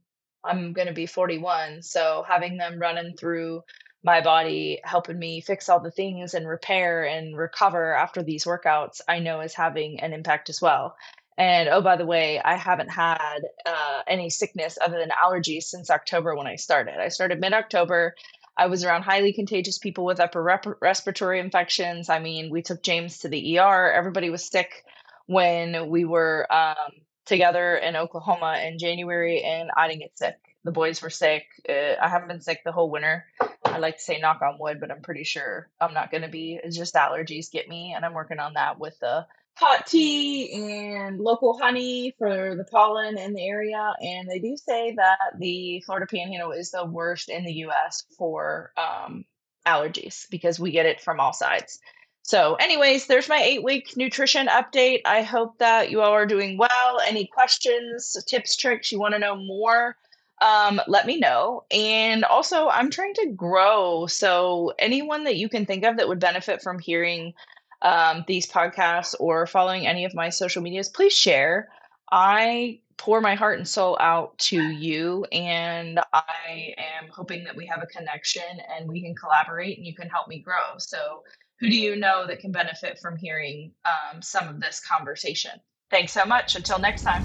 I'm 0.45 0.73
going 0.73 0.87
to 0.87 0.93
be 0.93 1.07
41. 1.07 1.81
So 1.81 2.23
having 2.27 2.57
them 2.57 2.79
running 2.79 3.17
through 3.17 3.63
my 4.03 4.21
body, 4.21 4.79
helping 4.83 5.19
me 5.19 5.41
fix 5.41 5.67
all 5.67 5.79
the 5.79 5.91
things 5.91 6.35
and 6.35 6.47
repair 6.47 7.03
and 7.05 7.35
recover 7.37 7.93
after 7.93 8.23
these 8.23 8.45
workouts, 8.45 9.01
I 9.07 9.19
know 9.19 9.41
is 9.41 9.55
having 9.55 9.99
an 9.99 10.13
impact 10.13 10.49
as 10.49 10.61
well. 10.61 10.95
And 11.37 11.69
oh, 11.69 11.81
by 11.81 11.97
the 11.97 12.05
way, 12.05 12.39
I 12.39 12.55
haven't 12.55 12.89
had 12.89 13.39
uh, 13.65 14.01
any 14.07 14.29
sickness 14.29 14.77
other 14.83 14.99
than 14.99 15.09
allergies 15.09 15.63
since 15.63 15.89
October 15.89 16.35
when 16.35 16.47
I 16.47 16.55
started. 16.55 16.99
I 16.99 17.07
started 17.07 17.41
mid 17.41 17.53
October. 17.53 18.15
I 18.57 18.67
was 18.67 18.83
around 18.83 19.03
highly 19.03 19.33
contagious 19.33 19.79
people 19.79 20.05
with 20.05 20.19
upper 20.19 20.43
rep- 20.43 20.81
respiratory 20.81 21.39
infections. 21.39 22.09
I 22.09 22.19
mean, 22.19 22.51
we 22.51 22.61
took 22.61 22.83
James 22.83 23.19
to 23.19 23.29
the 23.29 23.57
ER. 23.57 23.91
Everybody 23.91 24.29
was 24.29 24.45
sick 24.45 24.83
when 25.25 25.89
we 25.89 26.05
were 26.05 26.45
um, 26.51 26.91
together 27.25 27.75
in 27.75 27.95
Oklahoma 27.95 28.61
in 28.65 28.79
January, 28.79 29.41
and 29.41 29.69
I 29.75 29.87
didn't 29.87 30.01
get 30.01 30.17
sick. 30.17 30.35
The 30.63 30.71
boys 30.71 31.01
were 31.01 31.09
sick. 31.09 31.45
Uh, 31.67 31.95
I 32.01 32.07
haven't 32.07 32.27
been 32.27 32.41
sick 32.41 32.61
the 32.63 32.71
whole 32.71 32.89
winter. 32.89 33.25
I 33.65 33.79
like 33.79 33.97
to 33.97 34.03
say 34.03 34.19
knock 34.19 34.41
on 34.41 34.57
wood, 34.59 34.79
but 34.79 34.91
I'm 34.91 35.01
pretty 35.01 35.23
sure 35.23 35.69
I'm 35.79 35.93
not 35.93 36.11
going 36.11 36.23
to 36.23 36.29
be. 36.29 36.59
It's 36.61 36.77
just 36.77 36.93
allergies 36.93 37.51
get 37.51 37.67
me, 37.67 37.93
and 37.95 38.05
I'm 38.05 38.13
working 38.13 38.39
on 38.39 38.53
that 38.53 38.79
with 38.79 38.99
the 38.99 39.25
hot 39.55 39.85
tea 39.85 40.51
and 40.53 41.19
local 41.19 41.57
honey 41.57 42.15
for 42.17 42.55
the 42.55 42.63
pollen 42.63 43.17
in 43.17 43.33
the 43.33 43.47
area. 43.47 43.93
And 43.99 44.27
they 44.27 44.39
do 44.39 44.55
say 44.57 44.95
that 44.95 45.39
the 45.39 45.81
Florida 45.85 46.07
Panhandle 46.07 46.51
is 46.51 46.71
the 46.71 46.85
worst 46.85 47.29
in 47.29 47.43
the 47.43 47.53
U.S. 47.53 48.03
for 48.17 48.71
um, 48.77 49.25
allergies 49.65 50.29
because 50.29 50.59
we 50.59 50.71
get 50.71 50.85
it 50.85 51.01
from 51.01 51.19
all 51.19 51.33
sides. 51.33 51.79
So, 52.23 52.55
anyways, 52.55 53.07
there's 53.07 53.27
my 53.27 53.41
eight 53.41 53.63
week 53.63 53.97
nutrition 53.97 54.47
update. 54.47 55.01
I 55.05 55.21
hope 55.21 55.57
that 55.57 55.89
you 55.91 56.01
all 56.01 56.13
are 56.13 56.25
doing 56.25 56.57
well. 56.57 56.99
Any 57.05 57.25
questions, 57.27 58.15
tips, 58.27 58.55
tricks, 58.55 58.91
you 58.91 58.99
want 58.99 59.13
to 59.13 59.19
know 59.19 59.35
more, 59.35 59.97
um, 60.41 60.79
let 60.87 61.05
me 61.05 61.17
know. 61.17 61.63
And 61.71 62.23
also, 62.23 62.69
I'm 62.69 62.89
trying 62.89 63.13
to 63.15 63.31
grow. 63.35 64.05
So, 64.07 64.73
anyone 64.79 65.23
that 65.25 65.37
you 65.37 65.49
can 65.49 65.65
think 65.65 65.83
of 65.83 65.97
that 65.97 66.07
would 66.07 66.19
benefit 66.19 66.61
from 66.61 66.79
hearing 66.79 67.33
um, 67.81 68.23
these 68.27 68.47
podcasts 68.47 69.15
or 69.19 69.47
following 69.47 69.87
any 69.87 70.05
of 70.05 70.13
my 70.13 70.29
social 70.29 70.61
medias, 70.61 70.89
please 70.89 71.13
share. 71.13 71.69
I 72.11 72.79
pour 72.97 73.19
my 73.19 73.33
heart 73.33 73.57
and 73.57 73.67
soul 73.67 73.97
out 73.99 74.37
to 74.37 74.61
you, 74.61 75.25
and 75.31 75.99
I 76.13 76.75
am 76.77 77.09
hoping 77.09 77.43
that 77.45 77.55
we 77.55 77.65
have 77.65 77.81
a 77.81 77.87
connection 77.87 78.43
and 78.77 78.87
we 78.87 79.01
can 79.01 79.15
collaborate 79.15 79.77
and 79.77 79.87
you 79.87 79.95
can 79.95 80.07
help 80.07 80.27
me 80.27 80.39
grow. 80.39 80.77
So, 80.77 81.23
who 81.61 81.69
do 81.69 81.77
you 81.77 81.95
know 81.95 82.25
that 82.25 82.39
can 82.39 82.51
benefit 82.51 82.97
from 82.99 83.15
hearing 83.15 83.71
um, 83.85 84.21
some 84.21 84.47
of 84.47 84.59
this 84.59 84.81
conversation? 84.81 85.51
Thanks 85.91 86.11
so 86.11 86.25
much. 86.25 86.55
Until 86.55 86.79
next 86.79 87.03
time. 87.03 87.23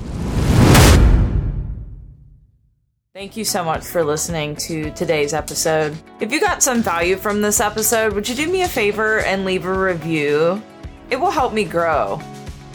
Thank 3.14 3.34
you 3.34 3.46
so 3.46 3.64
much 3.64 3.82
for 3.82 4.04
listening 4.04 4.54
to 4.56 4.90
today's 4.90 5.32
episode. 5.32 5.96
If 6.20 6.30
you 6.30 6.38
got 6.38 6.62
some 6.62 6.82
value 6.82 7.16
from 7.16 7.40
this 7.40 7.60
episode, 7.60 8.12
would 8.12 8.28
you 8.28 8.34
do 8.34 8.46
me 8.46 8.60
a 8.60 8.68
favor 8.68 9.20
and 9.20 9.46
leave 9.46 9.64
a 9.64 9.72
review? 9.72 10.62
It 11.08 11.16
will 11.16 11.30
help 11.30 11.54
me 11.54 11.64
grow 11.64 12.20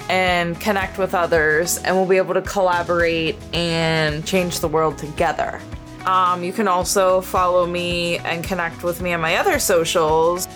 and 0.09 0.59
connect 0.59 0.97
with 0.97 1.13
others, 1.13 1.77
and 1.77 1.95
we'll 1.95 2.07
be 2.07 2.17
able 2.17 2.33
to 2.33 2.41
collaborate 2.41 3.35
and 3.53 4.25
change 4.25 4.61
the 4.61 4.67
world 4.67 4.97
together. 4.97 5.61
Um, 6.07 6.43
you 6.43 6.53
can 6.53 6.67
also 6.67 7.21
follow 7.21 7.67
me 7.67 8.17
and 8.17 8.43
connect 8.43 8.81
with 8.81 8.99
me 8.99 9.13
on 9.13 9.21
my 9.21 9.35
other 9.35 9.59
socials 9.59 10.47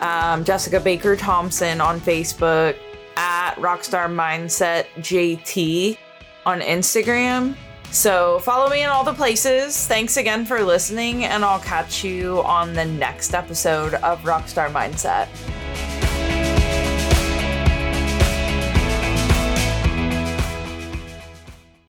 um, 0.00 0.44
Jessica 0.44 0.80
Baker 0.80 1.16
Thompson 1.16 1.80
on 1.80 2.00
Facebook, 2.00 2.76
at 3.16 3.54
Rockstar 3.56 4.08
Mindset 4.08 4.86
JT 4.98 5.98
on 6.46 6.60
Instagram. 6.60 7.56
So 7.90 8.40
follow 8.40 8.68
me 8.68 8.82
in 8.82 8.88
all 8.88 9.04
the 9.04 9.14
places. 9.14 9.86
Thanks 9.86 10.16
again 10.16 10.44
for 10.44 10.62
listening, 10.62 11.24
and 11.24 11.44
I'll 11.44 11.60
catch 11.60 12.02
you 12.02 12.42
on 12.42 12.72
the 12.72 12.84
next 12.84 13.34
episode 13.34 13.94
of 13.94 14.20
Rockstar 14.22 14.70
Mindset. 14.70 15.28